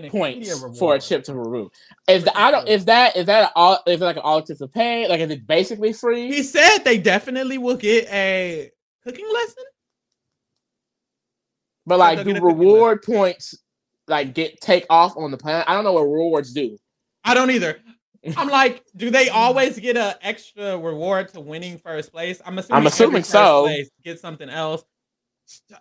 [0.07, 1.01] points for a reward.
[1.03, 1.70] trip to Peru.
[2.09, 4.68] Is the, I don't is that is that all is it like an all to
[4.68, 5.09] pay?
[5.09, 6.28] Like is it basically free?
[6.28, 8.70] He said they definitely will get a
[9.05, 9.64] cooking lesson.
[11.86, 13.59] But like do get a cookie reward points
[14.07, 15.64] like get take off on the planet?
[15.68, 16.78] I don't know what rewards do.
[17.24, 17.78] I don't either.
[18.36, 22.40] I'm like, do they always get an extra reward to winning first place?
[22.44, 22.80] I'm assuming.
[22.80, 23.64] I'm assuming so.
[23.64, 24.84] Place get something else.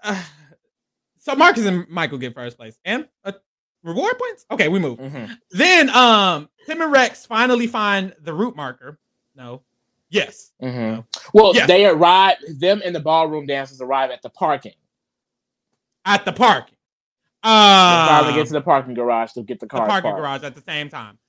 [0.04, 0.24] Uh,
[1.20, 3.34] so Marcus and Michael get first place and a
[3.88, 4.46] reward points.
[4.52, 5.00] Okay, we move.
[5.00, 5.38] Mhm.
[5.52, 9.00] Then um, Tim and Rex finally find the route marker.
[9.36, 9.62] No,
[10.10, 11.06] yes, Mhm.
[11.34, 11.68] Well, Yes.
[11.68, 12.38] they arrive.
[12.60, 14.74] Them and the ballroom dancers arrive at the parking.
[16.06, 16.76] at the parking.
[17.44, 19.86] They Uh, finally get to the parking garage to get the the car.
[19.88, 20.22] parking parked.
[20.22, 21.20] garage at the same time.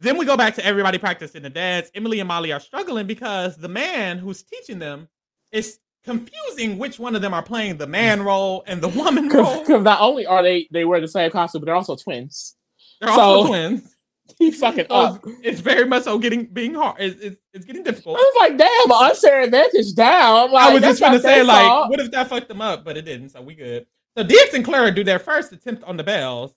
[0.00, 1.90] Then we go back to everybody practicing the dance.
[1.94, 5.08] Emily and Molly are struggling because the man who's teaching them
[5.52, 9.60] is confusing which one of them are playing the man role and the woman role.
[9.60, 12.56] Because not only are they they wear the same costume, but they're also twins.
[13.00, 13.90] They're also So- twins.
[14.38, 15.20] He's fucking So up.
[15.26, 16.96] it's, it's very much so getting being hard.
[16.98, 18.16] It's, it's, it's getting difficult.
[18.16, 20.50] I was like, damn, unfair advantage down.
[20.50, 21.90] Like, I was just trying to say, like, fault.
[21.90, 22.86] what if that fucked them up?
[22.86, 23.84] But it didn't, so we good.
[24.16, 26.54] So DX and Clara do their first attempt on the bells,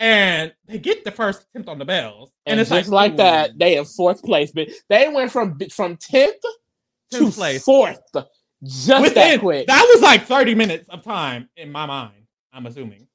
[0.00, 3.16] and they get the first attempt on the bells, and, and, it's just like, like,
[3.18, 4.50] that, they in fourth place.
[4.50, 6.34] But they went from from tenth
[7.12, 7.62] to 10th place.
[7.62, 8.00] fourth,
[8.62, 9.66] just that quick.
[9.66, 12.14] That was like 30 minutes of time in my mind,
[12.52, 13.06] I'm assuming.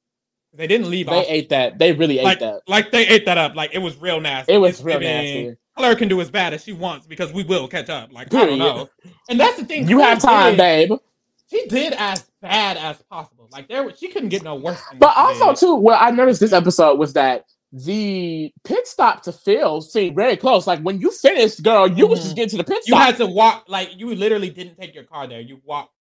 [0.52, 1.26] They didn't leave they off.
[1.28, 1.78] ate that.
[1.78, 2.62] They really ate like, that.
[2.66, 3.54] like they ate that up.
[3.54, 4.52] Like it was real nasty.
[4.52, 5.56] It was It's real nasty.
[5.76, 8.12] Claire can do as bad as she wants because we will catch up.
[8.12, 8.88] Like, I don't know.
[9.28, 9.88] And that's the thing.
[9.88, 10.98] You Claire have time, did- babe.
[11.48, 13.48] She did as bad as possible.
[13.50, 14.80] Like there, was- she couldn't get no worse.
[14.90, 15.56] Than But also did.
[15.58, 20.36] too, what I noticed this episode was that the pit stop to Phil seemed very
[20.36, 20.66] close.
[20.66, 22.22] Like when you finished, girl, you was Mhm.
[22.24, 22.88] just getting to the pit stop.
[22.88, 23.64] you had to walk.
[23.68, 25.40] Like you literally didn't take your car there.
[25.40, 25.94] You walked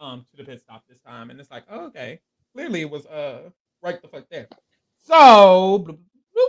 [0.00, 2.20] um to the pit stop this time, and it's like, oh, okay,
[2.54, 3.48] clearly it was uh
[3.82, 4.48] right the fuck there.
[5.06, 5.84] So.
[5.86, 5.98] bloop,
[6.36, 6.48] bloop.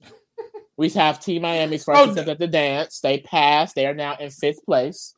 [0.76, 2.98] We have Team Miami's first Oh, attempt at the dance.
[3.00, 3.74] They passed.
[3.76, 5.14] They are now in fifth place.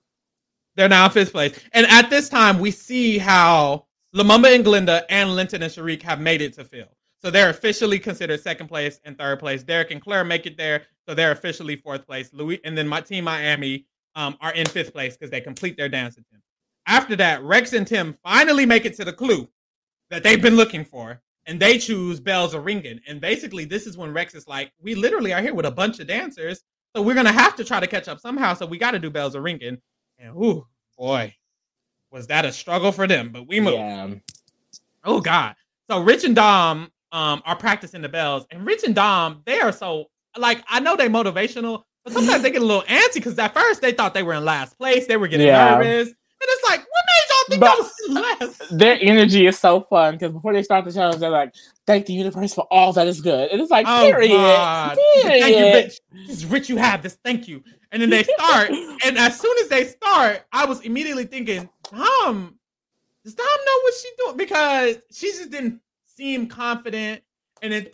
[0.74, 1.58] They're now in fifth place.
[1.72, 3.86] And at this time, we see how
[4.16, 6.86] Lumumba and Glenda and Linton and Sharik have made it to Phil.
[7.20, 9.62] So they're officially considered second place and third place.
[9.62, 10.84] Derek and Claire make it there.
[11.06, 12.32] So they're officially fourth place.
[12.32, 15.90] Louis and then my team Miami um, are in fifth place because they complete their
[15.90, 16.46] dance attempt.
[16.86, 19.46] After that, Rex and Tim finally make it to the clue
[20.08, 21.20] that they've been looking for.
[21.44, 22.98] And they choose Bells are ringing.
[23.06, 26.00] And basically, this is when Rex is like, we literally are here with a bunch
[26.00, 26.64] of dancers.
[26.94, 28.54] So we're gonna have to try to catch up somehow.
[28.54, 29.76] So we gotta do Bells are ringing.
[30.18, 31.34] And ooh, boy,
[32.16, 33.28] was that a struggle for them?
[33.30, 33.76] But we moved.
[33.76, 34.14] Yeah.
[35.04, 35.54] Oh God.
[35.90, 39.70] So Rich and Dom um are practicing the bells, and Rich and Dom they are
[39.72, 40.06] so
[40.36, 43.82] like I know they motivational, but sometimes they get a little antsy because at first
[43.82, 45.74] they thought they were in last place, they were getting Yeah.
[45.76, 47.78] nervous, and it's like, what made y'all think But- that
[48.40, 48.62] was last?
[48.78, 51.54] Their energy is so fun because before they start the challenge, they're like,
[51.86, 54.98] "Thank the universe for all that is good." And it's like, Oh period, God!
[55.22, 55.40] period.
[55.42, 56.00] Thank you, Rich.
[56.26, 57.16] This is Rich, you have this.
[57.24, 57.62] Thank you.
[57.92, 58.70] And then they start,
[59.04, 62.58] and as soon as they start, I was immediately thinking, Dom,
[63.24, 64.36] does Dom know what she's doing?
[64.36, 67.22] Because she just didn't seem confident,
[67.62, 67.86] and then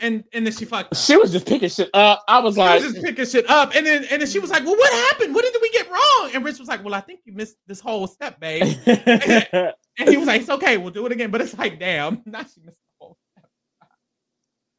[0.00, 0.92] and and then she fucked.
[0.92, 0.98] Up.
[0.98, 2.22] She was just picking shit up.
[2.28, 4.50] I was She like, was just picking shit up, and then and then she was
[4.50, 5.34] like, "Well, what happened?
[5.34, 7.80] What did we get wrong?" And Rich was like, "Well, I think you missed this
[7.80, 8.76] whole step, babe."
[9.96, 12.40] And he was like, "It's okay, we'll do it again." But it's like, damn, now
[12.40, 13.16] she missed the whole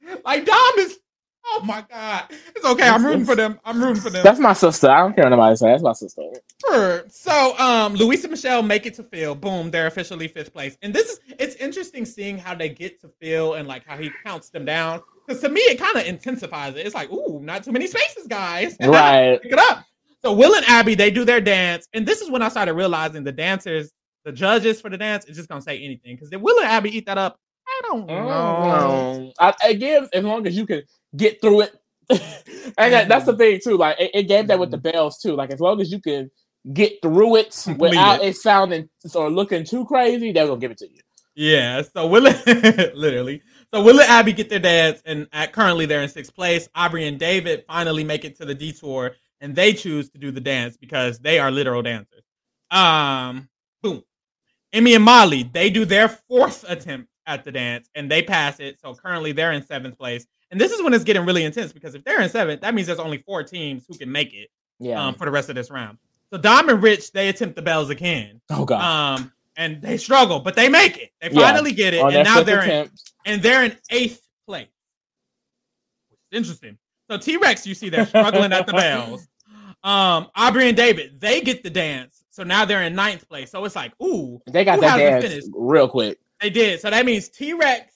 [0.04, 0.22] step.
[0.26, 1.00] Like Dom is,
[1.48, 2.26] oh my god,
[2.56, 2.88] it's okay.
[2.88, 3.60] I'm rooting for them.
[3.66, 4.24] I'm rooting for them.
[4.24, 5.82] "That's my sister." I don't care what nobody says.
[5.82, 6.22] That's my sister.
[6.66, 7.06] Sure.
[7.10, 9.36] So, um, Luis and Michelle make it to Phil.
[9.36, 10.78] Boom, they're officially fifth place.
[10.82, 14.12] And this is it's interesting seeing how they get to Phil and like how he
[14.26, 15.02] counts them down.
[15.26, 16.86] Because to me, it kind of intensifies it.
[16.86, 18.78] It's like, ooh, not too many spaces, guys.
[18.82, 19.42] Right.
[19.42, 19.84] Pick it up.
[20.24, 23.24] So Will and Abby, they do their dance, and this is when I started realizing
[23.24, 23.92] the dancers,
[24.24, 26.16] the judges for the dance, is just gonna say anything.
[26.16, 28.16] Because if Will and Abby eat that up, I don't know.
[28.16, 29.34] No.
[29.40, 30.82] I, it gives as long as you can
[31.16, 31.76] get through it.
[32.10, 33.78] and that, that's the thing too.
[33.78, 35.36] Like it, it gave that with the bells too.
[35.36, 36.30] Like as long as you can
[36.74, 38.30] get through it without it.
[38.30, 41.02] it sounding or looking too crazy, they're gonna give it to you.
[41.36, 42.24] Yeah, so Will
[42.96, 43.42] literally.
[43.74, 46.70] So Will and Abby get their dance, and at, currently they're in sixth place.
[46.76, 50.40] Aubrey and David finally make it to the detour, and they choose to do the
[50.40, 52.24] dance because they are literal dancers.
[52.72, 53.50] Um,
[53.84, 54.04] boom.
[54.72, 58.80] Emmy and Molly, they do their fourth attempt at the dance, and they pass it.
[58.80, 61.96] So currently they're in seventh place, and this is when it's getting really intense because
[61.96, 65.04] if they're in seventh, that means there's only four teams who can make it Yeah.
[65.06, 65.98] um, for the rest of this round.
[66.32, 68.42] So Dom and Rich, they attempt the bells again.
[68.50, 68.82] oh god.
[69.20, 71.12] Um, and they struggle, but they make it.
[71.22, 71.42] They Yeah.
[71.52, 72.90] finally get it, and now they're in,
[73.26, 74.68] and they're in eighth place.
[76.10, 76.78] Which interesting.
[77.10, 79.28] So T Rex, you see, they're struggling at the bells.
[79.84, 83.52] Um, Aubrey and David, they get the dance, so now they're in ninth place.
[83.52, 85.48] So it's like, ooh, They got that dance finished?
[85.54, 86.18] real quick.
[86.42, 86.80] they did.
[86.82, 87.94] So that means T Rex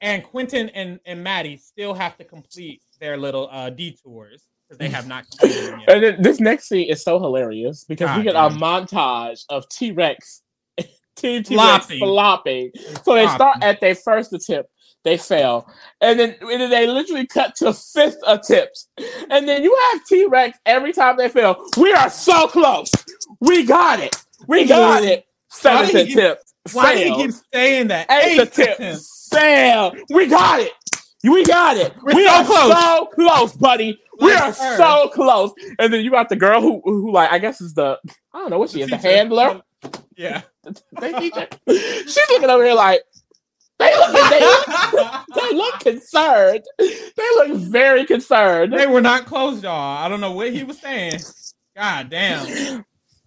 [0.00, 4.88] and Quinton and and Mattie still have to complete their little uh detours because they
[4.88, 5.90] have not completed them yet.
[5.90, 8.56] And then this next scene is so hilarious because we get damn.
[8.56, 10.42] a montage of T Rex,
[11.16, 12.70] T Rex Flopping.
[13.02, 14.70] So they start at their first attempt,
[15.02, 15.68] they fail,
[16.00, 18.88] and then, and then they literally cut to fifth attempts,
[19.28, 21.56] and then you have T Rex every time they fail.
[21.76, 22.92] We are so close.
[23.40, 24.16] We got it.
[24.46, 25.24] We got it.
[25.50, 26.44] Seventh did he keep- attempt.
[26.74, 28.10] Why do you keep saying that?
[28.10, 29.02] Eighth Eighth attempt.
[29.30, 29.94] Fail.
[30.10, 30.72] We got it.
[31.22, 31.94] We got it.
[32.02, 32.72] We're we so are close.
[32.72, 34.00] so close, buddy.
[34.20, 34.76] we are her.
[34.76, 35.52] so close.
[35.78, 37.98] And then you got the girl who, who like, I guess is the,
[38.32, 39.60] I don't know what she is, the handler.
[40.16, 40.42] Yeah.
[41.68, 43.02] She's looking over here like,
[43.78, 46.64] they look, they, look- they look concerned.
[46.78, 48.72] They look very concerned.
[48.72, 49.72] they were not close, y'all.
[50.04, 51.20] I don't know what he was saying.
[51.76, 52.84] God damn.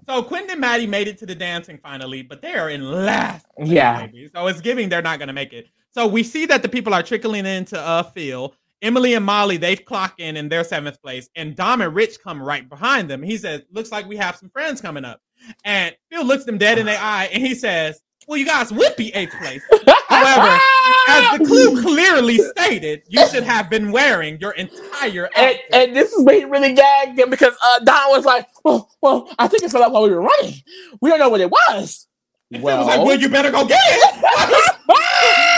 [0.08, 3.46] So Quinton and Mattie made it to the dancing finally, but they are in last.
[3.58, 4.06] Yeah.
[4.06, 4.30] baby.
[4.34, 5.68] So it's giving they're not gonna make it.
[5.94, 8.54] So we see that the people are trickling into uh Phil.
[8.82, 12.44] Emily and Molly, they've clocked in in their seventh place, and Dom and Rich come
[12.44, 13.24] right behind them.
[13.24, 15.22] He says, Looks like we have some friends coming up.
[15.64, 18.96] And Phil looks them dead in the eye and he says, Well, you guys would
[18.98, 19.62] be eighth place.
[20.10, 20.60] However,
[21.08, 26.12] As the clue clearly stated, you should have been wearing your entire and, and this
[26.12, 29.64] is where he really gagged him because uh, Don was like, well, well, I think
[29.64, 30.56] it fell out while we were running.
[31.02, 32.08] We don't know what it was.
[32.52, 34.76] And Phil was like, well, you better go get it.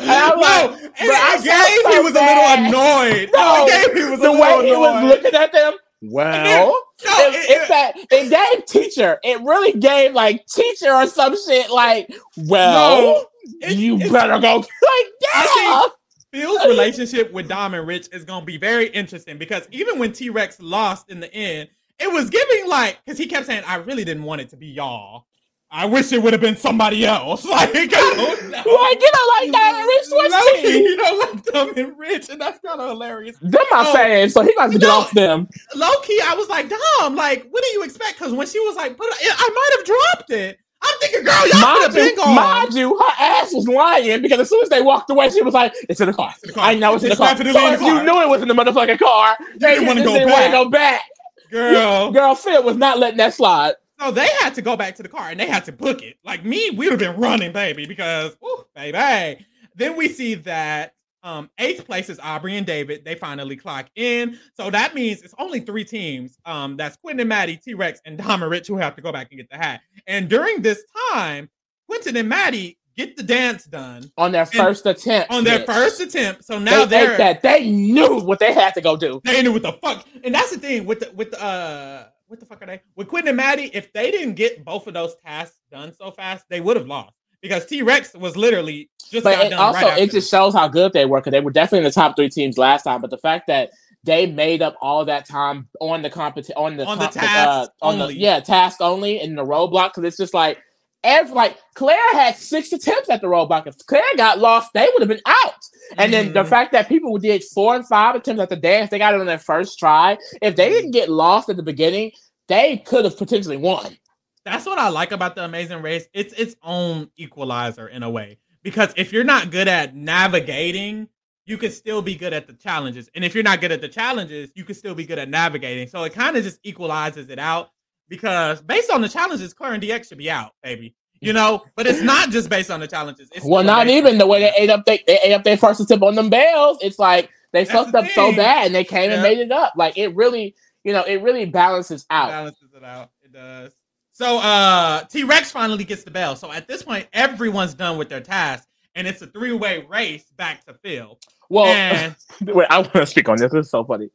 [0.00, 2.60] I'm no, like, but I I gave felt he was bad.
[2.62, 3.30] a little annoyed.
[3.32, 5.74] No, I gave he was a the way he was looking at them.
[6.00, 9.18] Well, No, it, it- it's that it gave teacher.
[9.24, 11.70] It really gave like teacher or some shit.
[11.70, 13.26] Like, well, No,
[13.68, 14.56] it- you better go.
[14.58, 15.28] Like, yeah.
[15.34, 15.88] I
[16.32, 20.28] Phil's relationship with Dom and Rich is gonna be very interesting because even when T
[20.30, 21.68] Rex lost in the end,
[21.98, 24.66] it was giving like because he kept saying, "I really didn't want it to be
[24.66, 25.24] y'all."
[25.70, 27.44] I wish it would have been somebody else.
[27.44, 28.56] Like, I don't know.
[28.56, 32.58] Like, you know, like that rich Swiss you know, like dumb and rich, and that's
[32.60, 33.36] kind of hilarious.
[33.42, 33.92] Them my Oh.
[33.94, 35.48] fans, so he got to get know- off them.
[35.74, 38.18] Low key, I was like, Dom, like, what do you expect?
[38.18, 40.58] Because when she was like, it, I might have dropped it.
[40.80, 42.34] I'm thinking, girl, y'all could Mind have been you, gone.
[42.36, 45.52] mind you, her ass was lying because as soon as they walked away, she was
[45.52, 46.32] like, "It's in the car.
[46.44, 46.64] in the car.
[46.68, 48.04] I know it's in the car." definitely So in the if you car.
[48.04, 50.52] knew it was in the motherfucking car, they didn't go back.
[50.52, 51.02] go back.
[51.50, 52.12] Girl.
[52.12, 53.74] Girl, Phil was not letting that slide.
[54.00, 56.16] So they had to go back to the car and they had to book it.
[56.24, 59.44] Like me, we would have been running, baby, because ooh, baby.
[59.74, 60.94] Then we see that
[61.24, 63.04] um eighth place is Aubrey and David.
[63.04, 64.38] They finally clock in.
[64.54, 66.38] So that means it's only three teams.
[66.44, 69.28] Um, that's Quinton and Mattie, T-Rex, and Dom and Rich who have to go back
[69.30, 69.80] and get the hat.
[70.06, 70.82] And during this
[71.12, 71.48] time,
[71.88, 75.32] Quinton and Mattie get the dance done On their first attempt.
[75.32, 75.66] on their bitch.
[75.66, 76.44] first attempt.
[76.44, 77.42] So now ate they're that.
[77.42, 79.20] They knew what they had to go do.
[79.24, 80.06] they knew what the fuck.
[80.22, 82.80] And that's the thing with the with the uh what the fuck are they?
[82.94, 86.44] With Quinton and Mattie, if they didn't get both of those tasks done so fast,
[86.48, 87.14] they would have lost.
[87.40, 90.54] Because T Rex was literally just But got it done also, right it just shows
[90.54, 93.00] how good they were because they were definitely in the top three teams last time.
[93.00, 93.70] But the fact that
[94.04, 97.84] they made up all that time on the competition, on the On the task uh,
[97.84, 98.14] on only.
[98.14, 100.58] the yeah task only in the roadblock because it's just like
[101.04, 103.66] every like Claire had six attempts at the roadblock.
[103.66, 105.54] If Claire got lost, they would have been out.
[105.96, 106.48] And then the Mhm.
[106.48, 109.26] fact that people did four and five attempts at the dance, they got it on
[109.26, 110.18] their first try.
[110.42, 112.12] If they didn't get lost at the beginning,
[112.48, 113.96] they could have potentially won.
[114.44, 116.06] that's what I like about the Amazing Race.
[116.14, 118.38] It's its own equalizer in a way.
[118.62, 121.08] Because if you're not good at navigating,
[121.44, 123.10] you can still be good at the challenges.
[123.14, 125.86] And if you're not good at the challenges, you can still be good at navigating.
[125.88, 127.70] So it kind of just equalizes it out.
[128.08, 130.94] Because based on the challenges, and DX should be out, baby.
[131.20, 133.28] You know, but it's not just based on the challenges.
[133.34, 135.56] It's Well, not even on the way they ate up they, they ate up their
[135.56, 136.78] first attempt on them bells.
[136.80, 139.50] It's like they That's fucked the up so bad and they came and made it
[139.50, 139.72] up.
[139.76, 140.54] Like it really,
[140.84, 142.28] you know, it really balances out.
[142.28, 143.10] balances it out.
[143.22, 143.72] It does.
[144.12, 146.36] So uh T Rex finally gets the bell.
[146.36, 150.24] So at this point, everyone's done with their task, and it's a three way race
[150.36, 151.18] back to Phil.
[151.50, 152.14] Well, And
[152.54, 153.50] wait, I want to speak on this.
[153.52, 154.10] This is so funny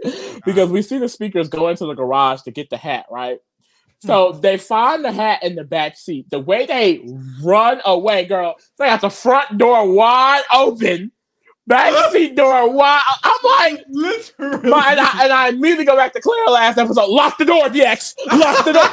[0.45, 3.39] because we see the speakers go into the garage to get the hat, right?
[4.05, 6.29] So they find the hat in the back seat.
[6.29, 7.05] The way they
[7.43, 11.11] run away, girl, they got the front door wide open,
[11.67, 13.01] back seat door wide.
[13.23, 17.07] I'm like, literally, my, and, I, and I immediately go back to Claire last episode.
[17.09, 18.13] Lock the door, DX.
[18.37, 18.83] Lock the door.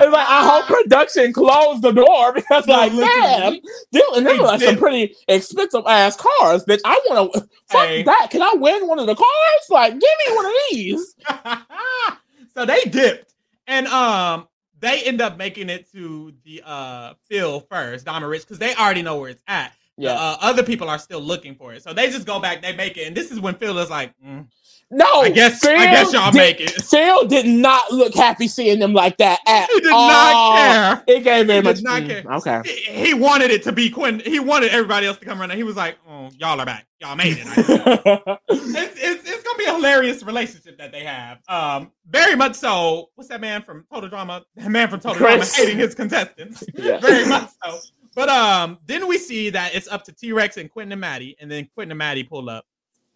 [0.00, 3.10] It's like I hope production closed the door because, No, like, literally.
[3.12, 3.52] damn,
[3.92, 6.80] dude, and they were like some pretty expensive ass cars, bitch.
[6.84, 8.02] I want to fuck Hey.
[8.04, 8.28] that.
[8.30, 9.62] Can I win one of the cars?
[9.68, 11.14] Like, give me one of these.
[12.54, 13.34] so they dipped,
[13.68, 14.48] and um,
[14.80, 19.02] they end up making it to the uh Phil first, Dom Rich, because they already
[19.02, 19.72] know where it's at.
[19.96, 20.12] Yeah.
[20.12, 22.96] Uh, other people are still looking for it, so they just go back, they make
[22.96, 24.46] it, and this is when Phil is like, mm,
[24.90, 26.70] no, I guess, I guess y'all did- make it.
[26.70, 29.74] Phil did not look happy seeing them like that at all.
[29.74, 30.08] He did all.
[30.08, 31.04] not care.
[31.16, 31.76] It gave very He much.
[31.76, 32.32] did not mm, care.
[32.36, 32.62] Okay.
[32.64, 34.20] He, he wanted it to be Quinn.
[34.24, 35.50] He wanted everybody else to come around.
[35.50, 36.86] He was like, "Oh, y'all are back.
[37.00, 41.38] Y'all made it." It's, it's, it's gonna be a hilarious relationship that they have.
[41.48, 43.10] Um, very much so.
[43.14, 44.44] What's that man from Total Drama?
[44.56, 45.54] That man from Total Chris.
[45.54, 46.62] Drama hating his contestants.
[46.74, 46.98] Yeah.
[46.98, 47.78] very much so.
[48.14, 51.36] But um, then we see that it's up to T Rex and Quinton and Mattie,
[51.40, 52.64] and then Quinton and Mattie pull up,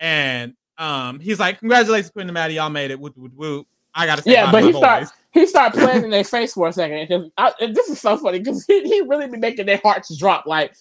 [0.00, 3.66] and um, he's like, "Congratulations, Quinn and Mattie, y'all made it." Woot woot woot.
[3.94, 6.68] I gotta say, Yeah, but he my start he start playing in their face for
[6.68, 9.80] a second because and this is so funny because he, he really be making their
[9.82, 10.46] hearts drop.
[10.46, 10.74] Like,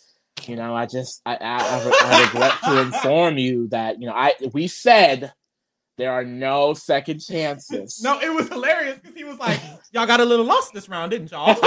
[0.48, 4.14] you know, I just I I, I, I regret to inform you that you know
[4.14, 5.34] I we said
[6.02, 8.02] there are no second chances.
[8.04, 9.60] No, it was hilarious because he was like,
[9.92, 11.58] "Y'all got a little lost this round, didn't y'all?" like,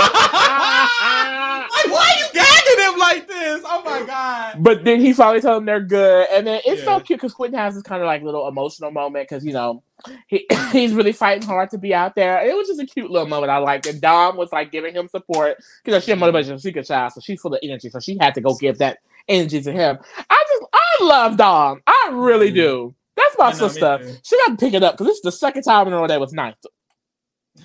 [1.86, 3.62] why are you gagging him like this?
[3.64, 4.56] Oh my god!
[4.58, 7.58] But then he finally told them they're good, and then it's so cute because Quinton
[7.60, 9.84] has this kind of like little emotional moment because you know
[10.26, 12.44] he he's really fighting hard to be out there.
[12.44, 15.08] It was just a cute little moment I liked, and Dom was like giving him
[15.08, 16.58] support because she had motivation.
[16.58, 18.98] She's a child, so she's full of energy, so she had to go give that
[19.28, 19.98] energy to him.
[20.28, 22.54] I just I love Dom, I really Mhm.
[22.54, 22.94] do.
[23.16, 24.20] That's my I know, me sister.
[24.22, 26.06] She got to pick it up because this is the second time in a row
[26.06, 26.58] that was ninth.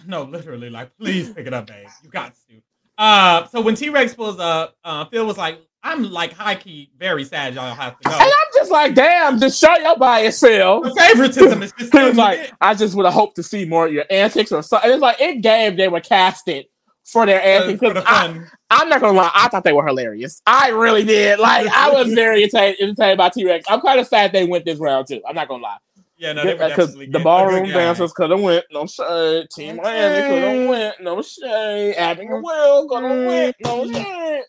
[0.06, 1.88] No, literally, like, please pick it up, babe.
[2.04, 2.62] You got to.
[2.98, 6.92] Uh, so when T Rex pulls up, uh, Phil was like, "I'm like high key
[6.98, 7.56] very sad.
[7.56, 10.82] Y'all have to go." And I'm just like, damn, just shut your bias, Phil.
[10.82, 13.88] the favoritism is just He was like, I just would have hoped to see more
[13.88, 14.92] of your antics or something.
[14.92, 16.66] It's like in game they were casted
[17.12, 17.80] for their antics.
[17.80, 18.42] for the I.
[18.72, 20.42] I'm not gonna lie, I thought they were hilarious.
[20.46, 21.40] I really did.
[21.40, 23.66] Like I was very entertained, entertained by T Rex.
[23.70, 25.22] I'm kind of sad they went this round too.
[25.28, 25.78] I'm not gonna lie.
[26.18, 29.48] Yeah, no, Because definitely the ballroom dancers could have went, no shade.
[29.56, 31.96] Team Miami could have went, no shade.
[31.96, 34.44] Abigail Will could have went, no shade.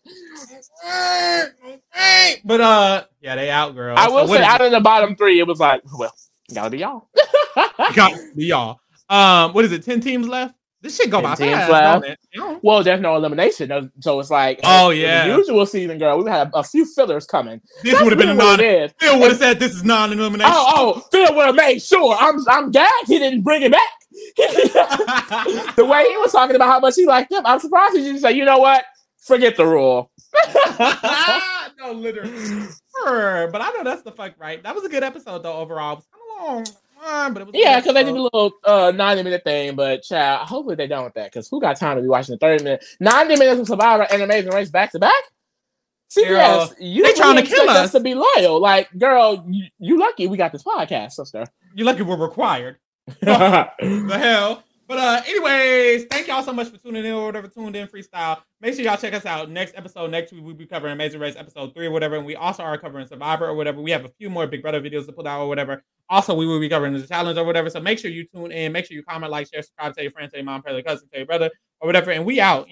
[2.45, 3.97] But uh, yeah, they out, girl.
[3.97, 6.13] I So will what say, out of the bottom three, it was like, well,
[6.53, 7.09] gotta be y'all.
[7.95, 8.81] got to be y'all.
[9.09, 9.85] Um, what is it?
[9.85, 10.55] Ten teams left.
[10.83, 12.19] This shit go by fast?
[12.63, 15.27] Well, there's no elimination, so it's like Oh, yeah.
[15.37, 16.17] usual season, girl.
[16.19, 17.61] We've had a few fillers coming.
[17.83, 18.59] This would have been non.
[18.59, 20.53] Phil would have said this is non-elimination.
[20.55, 22.17] Oh, oh, Phil would have made sure.
[22.19, 23.09] I'm, I'm gagged.
[23.09, 23.89] He didn't bring it back.
[25.77, 28.21] the way he was talking about how much he liked them, I'm surprised he didn't
[28.21, 28.85] say, you know what?
[29.21, 30.11] Forget the rule.
[31.79, 32.67] no, literally.
[33.05, 34.63] But I know that's the fuck right.
[34.63, 35.55] That was a good episode though.
[35.59, 36.67] Overall, it was kind of long,
[37.01, 37.55] but it was.
[37.55, 41.05] yeah, because they did a little uh, 90 minute thing, but child, hopefully they done
[41.05, 41.33] with that.
[41.33, 44.23] Because who got time to be watching the 30 minute, 90 minutes of Survivor and
[44.23, 45.23] Amazing Race back to back?
[46.11, 47.93] CBS, you they trying to kill expect us.
[47.93, 48.61] to be loyal.
[48.61, 51.47] Like, girl, you, you lucky we got this podcast, sister.
[51.75, 52.79] You're lucky we're required.
[53.21, 54.65] the hell.
[54.91, 58.43] But uh, anyways, thank y'all so much for tuning in or whatever, tuned in freestyle.
[58.61, 59.49] Make sure y'all check us out.
[59.49, 62.17] Next episode, next week we'll be covering Amazing Race episode three or whatever.
[62.17, 63.81] And we also are covering Survivor or whatever.
[63.81, 65.85] We have a few more Big Brother videos to put out or whatever.
[66.09, 67.71] Also, we will be covering the challenge or whatever.
[67.71, 68.73] So make sure you tune in.
[68.73, 70.83] Make sure you comment, like, share, subscribe, tell your friends, tell your mom, tell your
[70.83, 72.11] cousin, tell your brother, or whatever.
[72.11, 72.69] And we out.